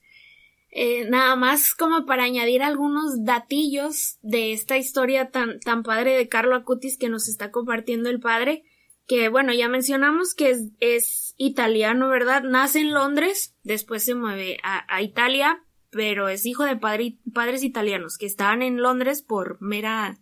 [0.71, 6.27] eh, nada más como para añadir algunos datillos de esta historia tan, tan padre de
[6.27, 8.63] Carlo Acutis que nos está compartiendo el padre,
[9.07, 12.43] que bueno, ya mencionamos que es, es italiano, ¿verdad?
[12.43, 15.64] Nace en Londres, después se mueve a, a Italia,
[15.95, 20.19] pero es hijo de padres italianos que estaban en Londres por mera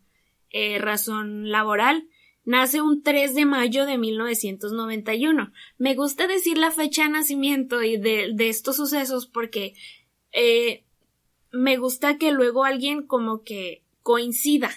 [0.51, 2.07] eh, razón laboral.
[2.45, 5.51] Nace un 3 de mayo de 1991.
[5.79, 9.73] Me gusta decir la fecha de nacimiento y de, estos sucesos porque
[10.31, 10.83] eh,
[11.51, 14.69] me gusta que luego alguien como que coincida.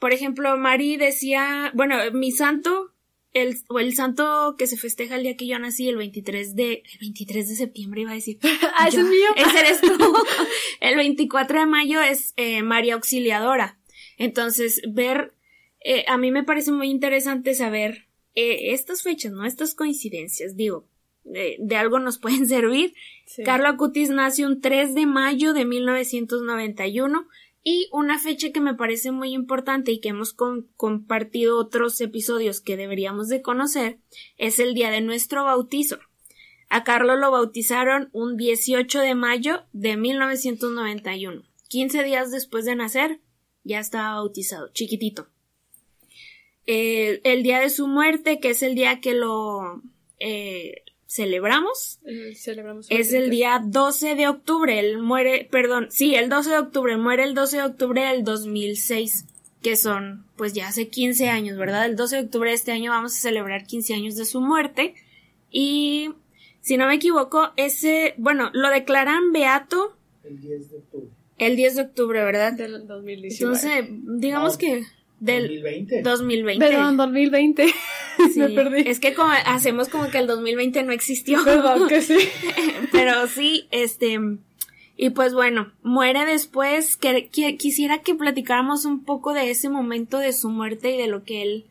[0.00, 2.92] Por ejemplo, Mari decía, bueno, mi santo,
[3.42, 6.82] el, o el santo que se festeja el día que yo nací, el 23 de,
[6.92, 8.38] el 23 de septiembre iba a decir.
[8.76, 9.28] ah, ese es mío.
[9.36, 10.14] Ese eres tú.
[10.80, 13.78] el 24 de mayo es eh, María Auxiliadora.
[14.16, 15.34] Entonces, ver,
[15.80, 19.44] eh, a mí me parece muy interesante saber eh, estas fechas, ¿no?
[19.44, 20.86] Estas coincidencias, digo,
[21.24, 22.94] de, de algo nos pueden servir.
[23.26, 23.42] Sí.
[23.42, 27.28] Carlo Acutis nace un 3 de mayo de 1991
[27.70, 32.78] y una fecha que me parece muy importante y que hemos compartido otros episodios que
[32.78, 33.98] deberíamos de conocer
[34.38, 35.98] es el día de nuestro bautizo.
[36.70, 41.42] A Carlo lo bautizaron un 18 de mayo de 1991.
[41.68, 43.20] 15 días después de nacer,
[43.64, 45.28] ya estaba bautizado, chiquitito.
[46.64, 49.82] Eh, el día de su muerte, que es el día que lo
[50.20, 54.78] eh, celebramos, Eh, celebramos es el día 12 de octubre.
[54.78, 56.96] Él muere, perdón, sí, el 12 de octubre.
[56.96, 59.24] Muere el 12 de octubre del 2006,
[59.62, 61.86] que son, pues ya hace 15 años, ¿verdad?
[61.86, 64.94] El 12 de octubre de este año vamos a celebrar 15 años de su muerte.
[65.50, 66.10] Y,
[66.60, 71.08] si no me equivoco, ese, bueno, lo declaran beato El 10 de octubre.
[71.38, 72.52] el 10 de octubre, ¿verdad?
[72.52, 73.54] Del 2019.
[73.54, 73.86] Entonces,
[74.20, 74.84] digamos No, que
[75.20, 76.02] del 2020.
[76.02, 76.66] 2020.
[76.66, 77.66] Perdón, 2020.
[78.32, 78.82] Sí, Me perdí.
[78.84, 81.38] Es que como hacemos como que el 2020 no existió.
[81.44, 82.18] Perdón, que sí.
[82.92, 84.18] Pero sí, este.
[84.96, 86.96] Y pues bueno, muere después.
[86.96, 91.06] Que, que- quisiera que platicáramos un poco de ese momento de su muerte y de
[91.06, 91.64] lo que él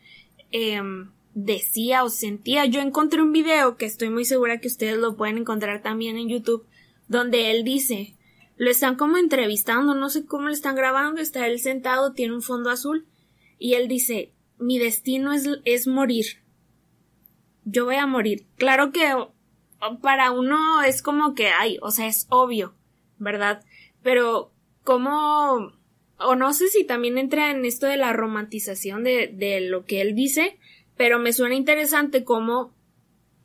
[0.54, 2.66] em, decía o sentía.
[2.66, 6.30] Yo encontré un video que estoy muy segura que ustedes lo pueden encontrar también en
[6.30, 6.66] YouTube,
[7.10, 8.14] donde él dice,
[8.56, 12.42] lo están como entrevistando, no sé cómo lo están grabando, está él sentado, tiene un
[12.42, 13.06] fondo azul,
[13.60, 16.42] y él dice, mi destino es, es morir.
[17.66, 18.46] Yo voy a morir.
[18.58, 19.14] Claro que
[20.02, 22.74] para uno es como que, ay, o sea, es obvio,
[23.18, 23.64] ¿verdad?
[24.02, 24.52] Pero,
[24.84, 25.74] ¿cómo?
[26.20, 30.02] O no sé si también entra en esto de la romantización de, de lo que
[30.02, 30.58] él dice,
[30.96, 32.74] pero me suena interesante cómo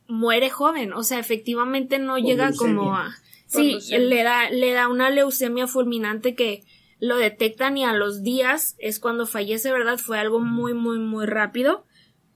[0.07, 2.75] muere joven, o sea, efectivamente no llega leucemia.
[2.75, 3.15] como a...
[3.45, 3.99] Sí, leucemia.
[3.99, 6.63] le da, le da una leucemia fulminante que
[7.07, 9.97] lo detectan y a los días es cuando fallece, ¿verdad?
[9.97, 11.85] Fue algo muy, muy, muy rápido.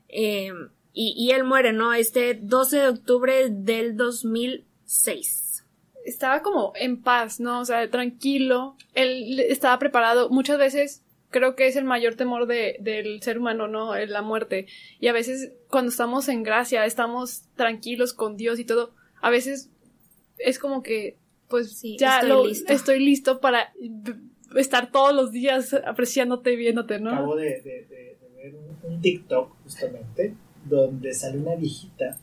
[0.10, 0.52] Eh,
[0.94, 1.94] y, y él muere, ¿no?
[1.94, 5.66] Este 12 de octubre del 2006.
[6.06, 7.60] estaba como en paz, ¿no?
[7.60, 8.76] O sea, tranquilo.
[8.94, 10.30] Él estaba preparado.
[10.30, 13.96] Muchas veces creo que es el mayor temor de, del ser humano, ¿no?
[13.96, 14.68] La muerte.
[15.00, 19.70] Y a veces cuando estamos en gracia, estamos tranquilos con Dios y todo, a veces
[20.40, 21.18] es como que,
[21.50, 22.74] pues Sí, ya estoy lo- listo.
[22.74, 23.72] estoy listo para
[24.62, 27.12] estar todos los días apreciándote y viéndote, ¿no?
[27.12, 27.62] Acabo de,
[28.36, 30.34] ver un, un TikTok, justamente,
[30.66, 32.18] donde sale una viejita.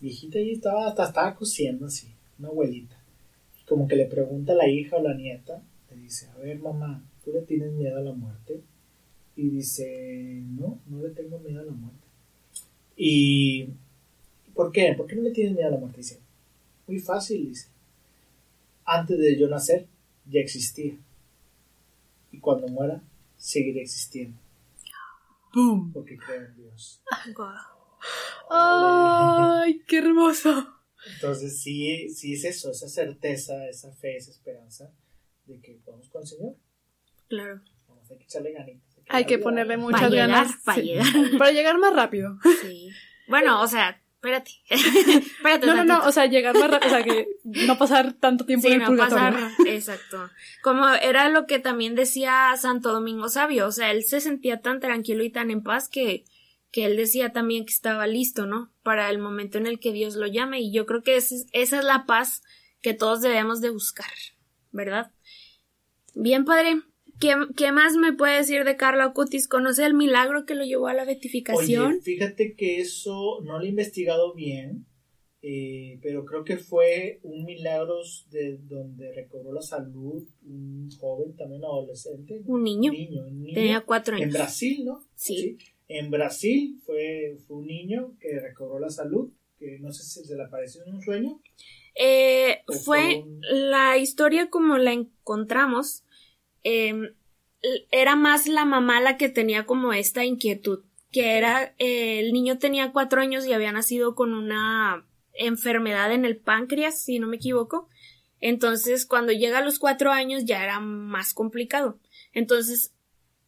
[0.00, 2.08] Viejita y estaba, hasta estaba cosiendo así,
[2.38, 2.96] una abuelita.
[3.60, 6.58] Y como que le pregunta a la hija o la nieta, le dice, a ver
[6.58, 8.60] mamá, ¿tú le tienes miedo a la muerte?
[9.36, 12.04] Y dice, no, no le tengo miedo a la muerte.
[12.96, 13.68] Y,
[14.54, 14.94] ¿por qué?
[14.96, 15.98] ¿Por qué no le tienes miedo a la muerte?
[15.98, 16.20] Dice,
[16.86, 17.68] muy fácil, dice.
[18.84, 19.86] Antes de yo nacer,
[20.30, 20.94] ya existía.
[22.34, 23.00] Y cuando muera,
[23.36, 24.36] seguiré existiendo.
[25.54, 25.92] ¡Boom!
[25.92, 27.00] Porque creo en Dios.
[28.50, 30.74] ¡Ay, qué hermoso!
[31.14, 34.90] Entonces, sí, sí es eso, esa certeza, esa fe, esa esperanza
[35.46, 36.56] de que vamos con el Señor.
[37.28, 37.60] Claro.
[37.86, 38.96] Vamos, hay que echarle ganitas.
[39.08, 40.56] Hay que ponerle muchas Para llegar, ganas.
[40.64, 40.86] para sí.
[40.88, 41.06] llegar.
[41.38, 42.36] Para llegar más rápido.
[42.62, 42.90] Sí.
[43.28, 44.52] Bueno, o sea, espérate.
[44.70, 45.66] espérate.
[45.66, 48.66] No, no, no, o sea, llegar más rápido, o sea, que no pasar tanto tiempo
[48.66, 49.32] Sí, en el no purgatorio.
[49.32, 49.50] pasar.
[49.66, 50.30] Exacto.
[50.62, 53.66] Como era lo que también decía Santo Domingo Sabio.
[53.66, 56.24] O sea, él se sentía tan tranquilo y tan en paz que,
[56.70, 58.72] que él decía también que estaba listo, ¿no?
[58.82, 60.60] Para el momento en el que Dios lo llame.
[60.60, 62.42] Y yo creo que esa es, esa es la paz
[62.80, 64.12] que todos debemos de buscar,
[64.70, 65.12] ¿verdad?
[66.14, 66.82] Bien, padre.
[67.24, 69.48] ¿Qué, qué más me puede decir de Carlo Acutis?
[69.48, 71.92] ¿Conoce el milagro que lo llevó a la beatificación?
[71.92, 74.86] Oye, fíjate que eso no lo he investigado bien,
[75.42, 77.96] eh, pero creo que fue un milagro
[78.30, 82.42] de donde recobró la salud un joven, también adolescente.
[82.46, 82.92] Un niño.
[82.92, 83.54] Un niño, un niño.
[83.54, 84.34] Tenía cuatro En años.
[84.34, 85.02] Brasil, ¿no?
[85.14, 85.56] Sí.
[85.88, 90.36] En Brasil fue, fue un niño que recobró la salud, que no sé si se
[90.36, 91.40] le apareció en un sueño.
[91.94, 96.03] Eh, fue fue un- la historia como la encontramos.
[96.64, 97.14] Eh,
[97.90, 100.80] era más la mamá la que tenía como esta inquietud,
[101.12, 106.24] que era eh, el niño tenía cuatro años y había nacido con una enfermedad en
[106.24, 107.88] el páncreas, si no me equivoco.
[108.40, 111.98] Entonces, cuando llega a los cuatro años ya era más complicado.
[112.32, 112.92] Entonces,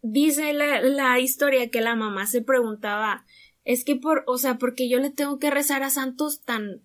[0.02, 3.26] dice la, la historia que la mamá se preguntaba,
[3.64, 6.82] es que por, o sea, porque yo le tengo que rezar a santos tan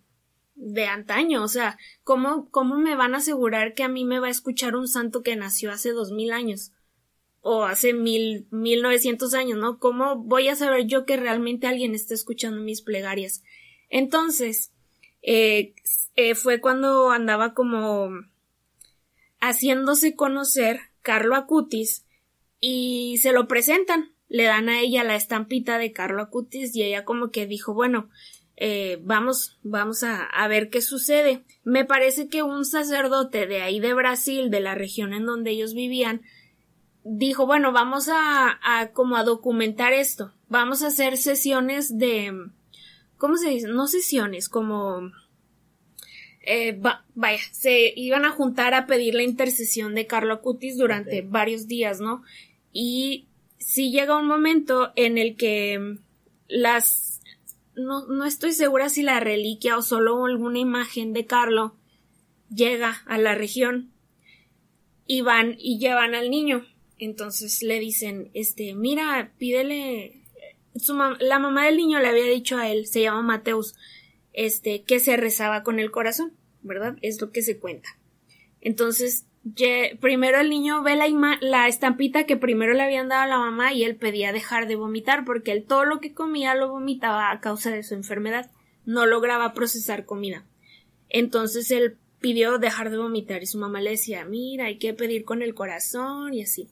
[0.61, 4.27] de antaño, o sea, ¿cómo, cómo me van a asegurar que a mí me va
[4.27, 6.71] a escuchar un santo que nació hace dos mil años?
[7.41, 9.79] O hace mil, mil novecientos años, ¿no?
[9.79, 13.41] ¿Cómo voy a saber yo que realmente alguien está escuchando mis plegarias?
[13.89, 14.71] Entonces,
[15.23, 15.73] eh,
[16.15, 18.11] eh, fue cuando andaba como
[19.39, 22.05] haciéndose conocer Carlo Acutis
[22.59, 24.13] y se lo presentan.
[24.29, 28.09] Le dan a ella la estampita de Carlo Acutis y ella como que dijo, bueno,
[28.63, 31.41] eh, vamos, vamos a, a, ver qué sucede.
[31.63, 35.73] Me parece que un sacerdote de ahí de Brasil, de la región en donde ellos
[35.73, 36.21] vivían,
[37.03, 40.31] dijo, bueno, vamos a, a como a documentar esto.
[40.47, 42.51] Vamos a hacer sesiones de,
[43.17, 43.67] ¿cómo se dice?
[43.67, 45.09] No sesiones, como,
[46.43, 51.21] eh, va, vaya, se iban a juntar a pedir la intercesión de Carlo Acutis durante
[51.21, 51.27] okay.
[51.27, 52.21] varios días, ¿no?
[52.71, 53.25] Y
[53.57, 55.97] si llega un momento en el que
[56.47, 57.10] las
[57.75, 61.75] no, no estoy segura si la reliquia o solo alguna imagen de Carlo
[62.53, 63.91] llega a la región
[65.05, 66.65] y van y llevan al niño.
[66.97, 70.23] Entonces le dicen, este, mira, pídele.
[71.19, 73.75] La mamá del niño le había dicho a él, se llama Mateus,
[74.33, 76.97] este, que se rezaba con el corazón, ¿verdad?
[77.01, 77.97] Es lo que se cuenta.
[78.61, 79.25] Entonces,
[79.99, 83.73] primero el niño ve la, la estampita que primero le habían dado a la mamá
[83.73, 87.39] y él pedía dejar de vomitar porque él todo lo que comía lo vomitaba a
[87.39, 88.51] causa de su enfermedad.
[88.85, 90.45] No lograba procesar comida.
[91.09, 95.25] Entonces él pidió dejar de vomitar y su mamá le decía, mira, hay que pedir
[95.25, 96.69] con el corazón y así.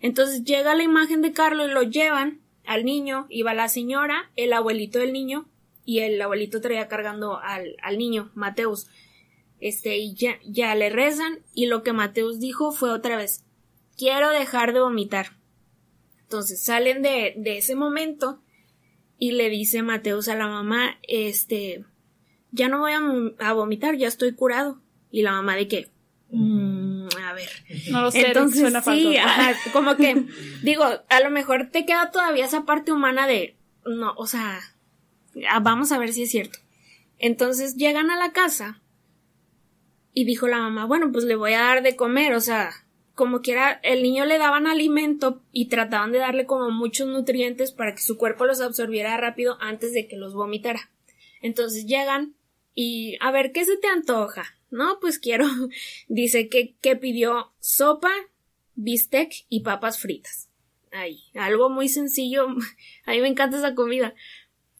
[0.00, 4.52] Entonces llega la imagen de Carlos y lo llevan al niño, iba la señora, el
[4.52, 5.48] abuelito del niño
[5.86, 8.88] y el abuelito traía cargando al, al niño, Mateus
[9.60, 13.44] este, y ya, ya le rezan, y lo que Mateus dijo fue otra vez,
[13.96, 15.36] quiero dejar de vomitar.
[16.22, 18.40] Entonces salen de, de ese momento
[19.18, 21.84] y le dice Mateus a la mamá, este,
[22.52, 24.80] ya no voy a, a vomitar, ya estoy curado.
[25.10, 25.90] Y la mamá de que,
[26.30, 27.50] mmm, a ver.
[27.90, 30.24] No lo sé, Entonces, suena sí, ajá, como que,
[30.62, 34.60] digo, a lo mejor te queda todavía esa parte humana de, no, o sea,
[35.62, 36.58] vamos a ver si es cierto.
[37.18, 38.80] Entonces llegan a la casa
[40.12, 42.70] y dijo la mamá, bueno, pues le voy a dar de comer, o sea,
[43.14, 47.94] como quiera, el niño le daban alimento y trataban de darle como muchos nutrientes para
[47.94, 50.90] que su cuerpo los absorbiera rápido antes de que los vomitara.
[51.42, 52.34] Entonces llegan
[52.74, 54.44] y a ver, ¿qué se te antoja?
[54.70, 55.46] No, pues quiero.
[56.08, 58.10] Dice que, que pidió sopa,
[58.74, 60.48] bistec y papas fritas.
[60.92, 62.46] Ay, algo muy sencillo.
[63.04, 64.14] A mí me encanta esa comida.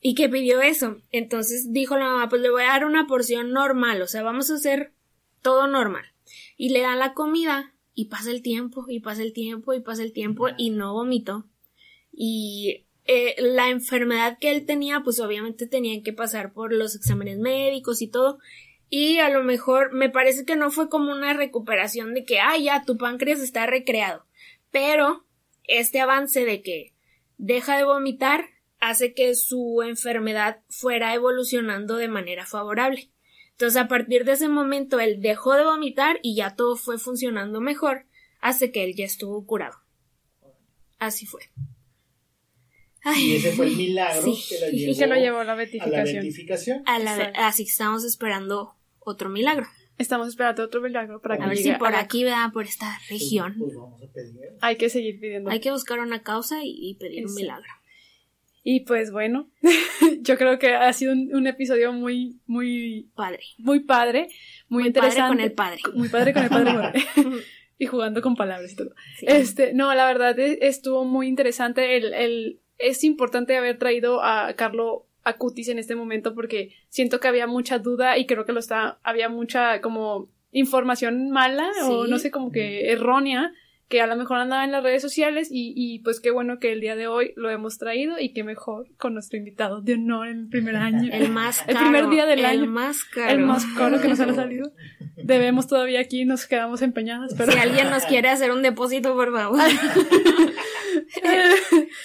[0.01, 1.03] Y que pidió eso.
[1.13, 4.01] Entonces dijo la mamá, pues le voy a dar una porción normal.
[4.01, 4.93] O sea, vamos a hacer
[5.43, 6.05] todo normal.
[6.57, 10.03] Y le dan la comida y pasa el tiempo y pasa el tiempo y pasa
[10.03, 11.47] el tiempo y no vomitó.
[12.13, 17.39] Y eh, la enfermedad que él tenía, pues obviamente tenían que pasar por los exámenes
[17.39, 18.39] médicos y todo.
[18.89, 22.57] Y a lo mejor me parece que no fue como una recuperación de que, ah,
[22.57, 24.27] ya, tu páncreas está recreado.
[24.71, 25.25] Pero
[25.65, 26.93] este avance de que
[27.39, 28.47] deja de vomitar
[28.81, 33.11] hace que su enfermedad fuera evolucionando de manera favorable.
[33.61, 37.61] Entonces, a partir de ese momento, él dejó de vomitar y ya todo fue funcionando
[37.61, 38.07] mejor,
[38.41, 39.77] hasta que él ya estuvo curado.
[40.99, 41.43] Así fue.
[43.05, 44.43] Ay, y ese fue el milagro sí.
[44.49, 45.93] que, lo llevó, que lo llevó a la beatificación.
[45.95, 46.83] A la beatificación.
[46.87, 47.15] A la,
[47.47, 49.67] así que estamos esperando otro milagro.
[49.99, 52.55] Estamos esperando otro milagro para que a ver si por aquí, ¿verdad?
[52.55, 53.57] Por esta región.
[53.59, 54.41] Pues, pues vamos a pedir.
[54.63, 55.51] Hay que seguir pidiendo.
[55.51, 57.43] Hay que buscar una causa y, y pedir un Sí.
[57.43, 57.71] milagro.
[58.63, 59.49] Y pues bueno,
[60.21, 63.41] yo creo que ha sido un, un episodio muy, muy, Padre.
[63.59, 64.29] muy padre,
[64.69, 65.21] muy, Muy interesante.
[65.21, 65.81] padre con el padre.
[65.95, 67.03] Muy padre con el padre.
[67.79, 68.91] y jugando con palabras y todo.
[69.19, 69.27] Sí.
[69.29, 71.97] Este, no, la verdad e- estuvo muy interesante.
[71.97, 77.29] El, el, es importante haber traído a Carlo Acutis en este momento porque siento que
[77.29, 82.19] había mucha duda y creo que lo está, había mucha como información mala o no
[82.19, 83.53] sé, como que errónea
[83.91, 86.71] que a lo mejor andaba en las redes sociales y, y pues qué bueno que
[86.73, 90.29] el día de hoy lo hemos traído y qué mejor con nuestro invitado de honor
[90.29, 91.11] en el primer año.
[91.13, 91.91] El más El caro.
[91.91, 92.67] primer día del el año.
[92.71, 93.31] más caro.
[93.33, 94.73] El más caro que nos ha salido.
[95.17, 97.51] Debemos todavía aquí, nos quedamos empeñadas, pero...
[97.51, 99.61] Si alguien nos quiere hacer un depósito, por favor.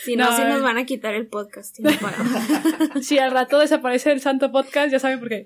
[0.03, 0.45] si no, No, si eh.
[0.49, 1.75] nos van a quitar el podcast.
[1.75, 1.91] si no
[3.01, 5.45] si al rato desaparece el santo podcast, ya saben por qué.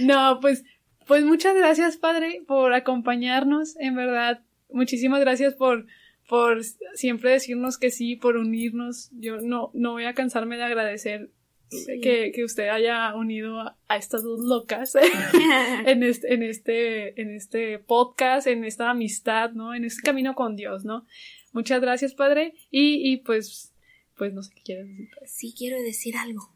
[0.00, 0.62] no, pues,
[1.06, 3.76] pues muchas gracias, padre, por acompañarnos.
[3.80, 5.86] En verdad, muchísimas gracias por,
[6.28, 6.62] por
[6.94, 9.10] siempre decirnos que sí, por unirnos.
[9.12, 11.30] Yo no, no voy a cansarme de agradecer
[11.68, 12.00] Sí.
[12.00, 14.94] que, que usted haya unido a, a estas dos locas
[15.84, 19.74] en este, en este, en este podcast, en esta amistad, ¿no?
[19.74, 21.06] En este camino con Dios, ¿no?
[21.52, 22.54] Muchas gracias, Padre.
[22.70, 23.74] Y, y pues,
[24.16, 25.08] pues no sé qué quieres decir.
[25.26, 26.54] Sí, quiero decir algo.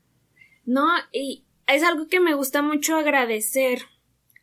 [0.65, 3.81] No, y es algo que me gusta mucho agradecer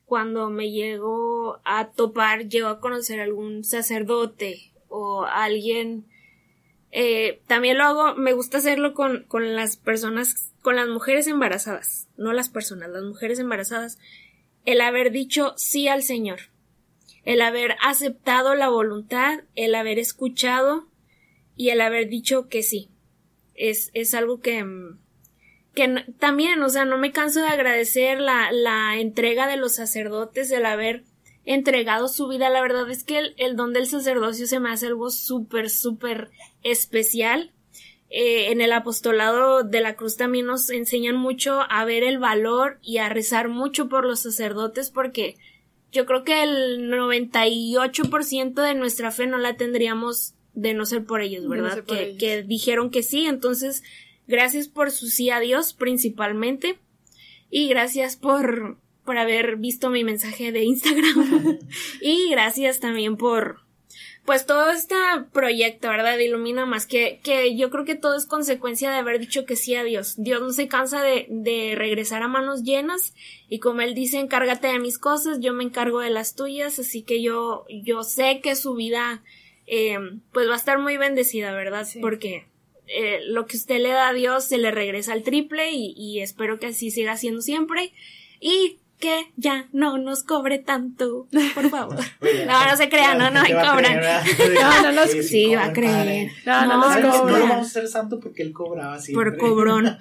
[0.08, 6.06] cuando me llego a topar, llego a conocer algún sacerdote o alguien.
[6.92, 12.08] Eh, también lo hago, me gusta hacerlo con, con las personas, con las mujeres embarazadas,
[12.16, 14.00] no las personas, las mujeres embarazadas,
[14.64, 16.40] el haber dicho sí al Señor,
[17.26, 20.88] el haber aceptado la voluntad, el haber escuchado
[21.58, 22.90] y el haber dicho que sí.
[23.56, 24.66] Es, es algo que,
[25.78, 30.50] que también, o sea, no me canso de agradecer la, la entrega de los sacerdotes,
[30.50, 31.04] el haber
[31.46, 32.50] entregado su vida.
[32.50, 36.32] La verdad es que el, don del sacerdocio se me hace algo súper, súper
[36.64, 37.52] especial.
[38.10, 42.80] Eh, en el apostolado de la cruz también nos enseñan mucho a ver el valor
[42.82, 45.36] y a rezar mucho por los sacerdotes porque
[45.92, 51.22] yo creo que el 98% de nuestra fe no la tendríamos de no ser por
[51.22, 51.84] ellos, ¿verdad?
[51.84, 53.84] que, que dijeron que sí, entonces
[54.28, 56.80] Gracias por su sí a Dios principalmente.
[57.50, 61.60] Y gracias por, por haber visto mi mensaje de Instagram.
[62.02, 63.62] y gracias también por,
[64.28, 64.96] pues todo este
[65.32, 66.18] proyecto, ¿verdad?
[66.18, 69.74] Ilumina más que, que yo creo que todo es consecuencia de haber dicho que sí
[69.76, 70.16] a Dios.
[70.18, 73.14] Dios no se cansa de, de regresar a manos llenas
[73.48, 77.04] y como él dice, encárgate de mis cosas, yo me encargo de las tuyas, así
[77.04, 79.24] que yo, yo sé que su vida,
[79.66, 79.98] eh,
[80.34, 81.88] pues va a estar muy bendecida, ¿verdad?
[82.02, 82.48] Porque
[82.88, 86.22] eh, lo que usted le da a Dios se le regresa al triple y, y
[86.22, 87.94] espero que así siga siendo siempre.
[88.40, 91.98] Y que ya no nos cobre tanto, por favor.
[92.48, 94.00] no, no se crea, no, no, hay cobran.
[94.54, 96.32] no, no nos, sí, va a creer.
[96.46, 97.34] No, no, nos cobra.
[97.34, 99.32] No lo vamos a hacer santo porque él cobraba siempre.
[99.32, 99.86] Por cobrón.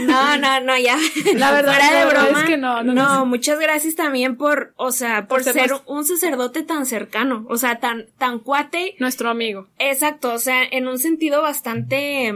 [0.00, 0.96] no, no, no, ya.
[1.34, 4.90] La verdad, Fuera de broma, es que no, no, no, muchas gracias también por, o
[4.90, 8.94] sea, por, ser, un sacerdote tan cercano, o sea, tan, tan cuate.
[8.98, 9.68] Nuestro amigo.
[9.78, 12.32] Exacto, o sea, en un sentido bastante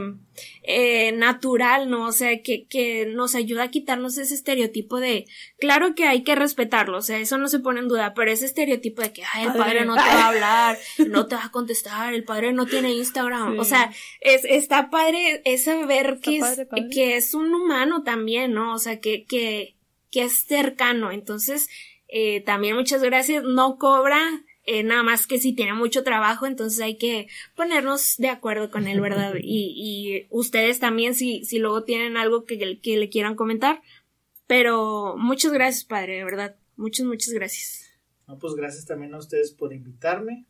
[0.63, 2.07] eh, natural, ¿no?
[2.07, 5.25] O sea, que, que nos ayuda a quitarnos ese estereotipo de,
[5.59, 8.45] claro que hay que respetarlo, o sea, eso no se pone en duda, pero ese
[8.45, 10.77] estereotipo de que, ay, el padre no te va a hablar,
[11.07, 15.41] no te va a contestar, el padre no tiene Instagram, o sea, es, está padre
[15.45, 16.61] es saber que, es,
[16.91, 18.73] que es un humano también, ¿no?
[18.73, 19.75] O sea, que, que,
[20.11, 21.69] que es cercano, entonces,
[22.07, 24.21] eh, también muchas gracias, no cobra,
[24.63, 28.87] eh, nada más que si tiene mucho trabajo, entonces hay que ponernos de acuerdo con
[28.87, 29.33] él, ¿verdad?
[29.41, 33.81] Y, y ustedes también, si, si luego tienen algo que, que le quieran comentar.
[34.47, 36.55] Pero muchas gracias, padre, de verdad.
[36.75, 37.89] Muchas, muchas gracias.
[38.27, 40.45] No, pues gracias también a ustedes por invitarme,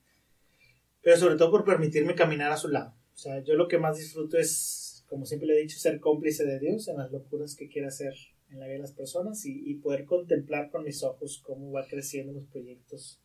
[1.01, 2.95] pero sobre todo por permitirme caminar a su lado.
[3.13, 6.45] O sea, yo lo que más disfruto es, como siempre le he dicho, ser cómplice
[6.45, 8.13] de Dios en las locuras que quiere hacer
[8.49, 11.87] en la vida de las personas y, y poder contemplar con mis ojos cómo va
[11.87, 13.21] creciendo los proyectos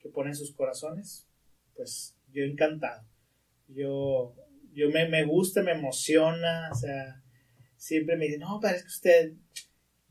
[0.00, 1.26] que ponen sus corazones,
[1.74, 3.06] pues yo encantado.
[3.68, 4.34] Yo,
[4.72, 7.22] yo me, me gusta, me emociona, o sea,
[7.76, 9.32] siempre me dicen, no, parece que usted,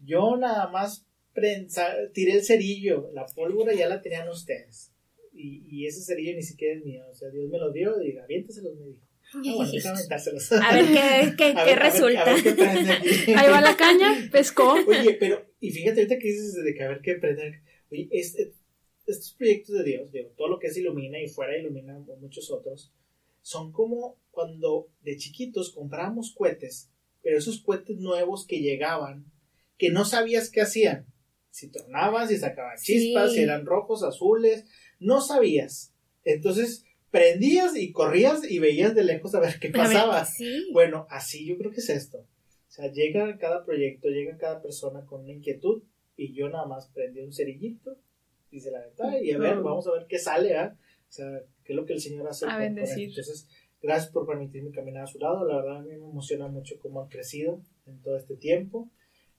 [0.04, 4.94] yo nada más prensa, tiré el cerillo, la pólvora ya la tenían ustedes.
[5.34, 8.18] Y, y ese cerillo ni siquiera es mío, o sea, Dios me lo dio y
[8.18, 9.08] aviénteselos, me dijo.
[9.34, 9.72] Ah, bueno,
[10.64, 12.34] a ver qué, qué, qué resulta.
[12.34, 14.74] Ahí va la caña, pescó.
[14.74, 17.62] Oye, pero, y fíjate ahorita que dices de que a ver qué prende.
[17.92, 18.54] Oye, este,
[19.08, 22.52] estos proyectos de Dios, digo, todo lo que es Ilumina y fuera Ilumina o muchos
[22.52, 22.92] otros,
[23.42, 26.92] son como cuando de chiquitos comprábamos cohetes,
[27.24, 29.32] pero esos cohetes nuevos que llegaban,
[29.78, 31.06] que no sabías qué hacían.
[31.50, 34.66] Si tronaban, si sacaban chispas, si eran rojos, azules,
[35.00, 35.94] no sabías.
[36.24, 40.28] Entonces prendías y corrías y veías de lejos a ver qué pasaba.
[40.74, 42.20] Bueno, así yo creo que es esto.
[42.20, 45.84] O sea, llega cada proyecto, llega cada persona con una inquietud
[46.18, 47.98] y yo nada más prendí un cerillito
[48.52, 50.78] dice la verdad, y a ver, vamos a ver qué sale, ¿ah?
[51.10, 52.46] O sea, qué es lo que el Señor hace.
[52.48, 53.10] A bendecir.
[53.10, 53.48] Entonces,
[53.82, 57.02] gracias por permitirme caminar a su lado, la verdad a mí me emociona mucho cómo
[57.02, 58.90] han crecido en todo este tiempo,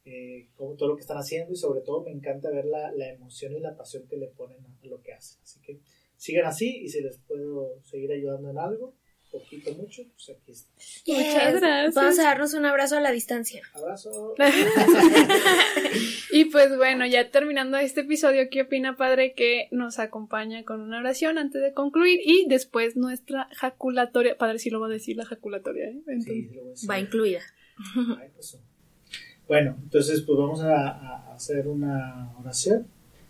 [0.05, 3.11] eh, como todo lo que están haciendo y sobre todo me encanta ver la, la
[3.11, 5.39] emoción y la pasión que le ponen a, lo que hacen.
[5.43, 5.81] Así que
[6.17, 8.95] sigan así y si les puedo seguir ayudando en algo,
[9.31, 10.70] poquito, mucho, pues aquí está.
[11.07, 11.95] Muchas gracias.
[11.95, 13.62] Vamos a darnos un abrazo a la distancia.
[13.74, 14.35] Abrazo.
[16.33, 20.99] y pues bueno, ya terminando este episodio, ¿qué opina padre que nos acompaña con una
[20.99, 24.37] oración antes de concluir y después nuestra jaculatoria?
[24.37, 26.03] Padre, sí lo va a decir la jaculatoria, ¿eh?
[26.20, 26.51] Sí,
[26.89, 27.41] va incluida.
[28.35, 28.59] Pues,
[29.47, 32.89] bueno, entonces pues vamos a, a hacer una oración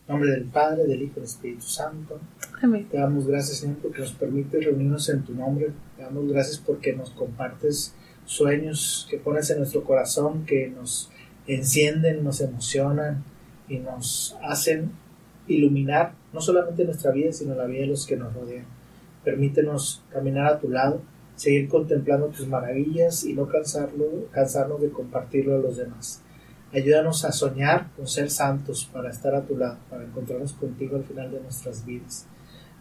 [0.09, 2.18] nombre del Padre, del Hijo y del Espíritu Santo.
[2.62, 2.88] Amén.
[2.90, 5.70] Te damos gracias, Señor, porque nos permite reunirnos en tu nombre.
[5.96, 7.94] Te damos gracias porque nos compartes
[8.24, 11.11] sueños que pones en nuestro corazón, que nos
[11.46, 13.22] encienden, nos emocionan
[13.68, 14.90] y nos hacen
[15.46, 18.66] iluminar no solamente nuestra vida, sino la vida de los que nos rodean.
[19.24, 21.02] Permítenos caminar a tu lado,
[21.36, 26.22] seguir contemplando tus maravillas y no cansarlo, cansarnos de compartirlo a los demás.
[26.73, 31.05] Ayúdanos a soñar con ser santos para estar a tu lado, para encontrarnos contigo al
[31.05, 32.27] final de nuestras vidas.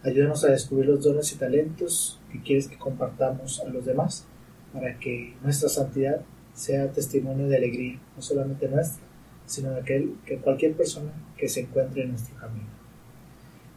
[0.02, 4.26] Ayúdanos a descubrir los dones y talentos que quieres que compartamos a los demás,
[4.72, 6.20] para que nuestra santidad
[6.52, 9.02] sea testimonio de alegría, no solamente nuestra,
[9.46, 12.68] sino de aquel, que cualquier persona que se encuentre en nuestro camino.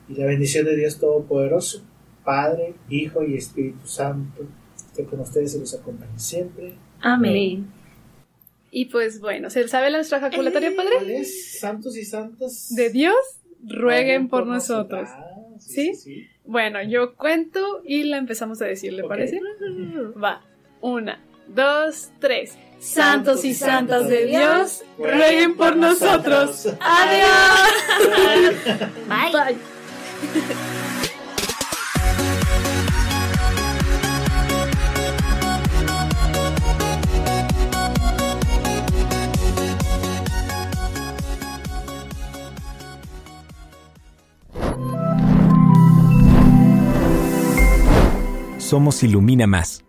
[0.09, 1.81] Y la bendición de Dios Todopoderoso,
[2.25, 4.43] Padre, Hijo y Espíritu Santo,
[4.75, 6.75] esté con ustedes y los acompañe siempre.
[7.01, 7.80] Amén.
[8.71, 10.91] Y pues bueno, ¿se sabe nuestra ejaculatoria, Eh, Padre?
[10.95, 11.59] ¿Cuál es?
[11.59, 12.73] Santos y santas.
[12.73, 13.15] De Dios,
[13.67, 15.09] rueguen por nosotros.
[15.11, 15.25] Ah,
[15.59, 15.93] ¿Sí?
[15.93, 16.27] sí.
[16.45, 19.09] Bueno, yo cuento y la empezamos a decir, ¿le Ok.
[19.09, 19.39] parece?
[20.21, 20.41] Va.
[20.79, 22.53] Una, dos, tres.
[22.79, 26.67] Santos y santas de Dios, rueguen por nosotros.
[26.79, 27.69] Adiós.
[29.07, 29.31] Bye.
[29.31, 29.57] Bye.
[48.71, 49.83] Somos Ilumina Más.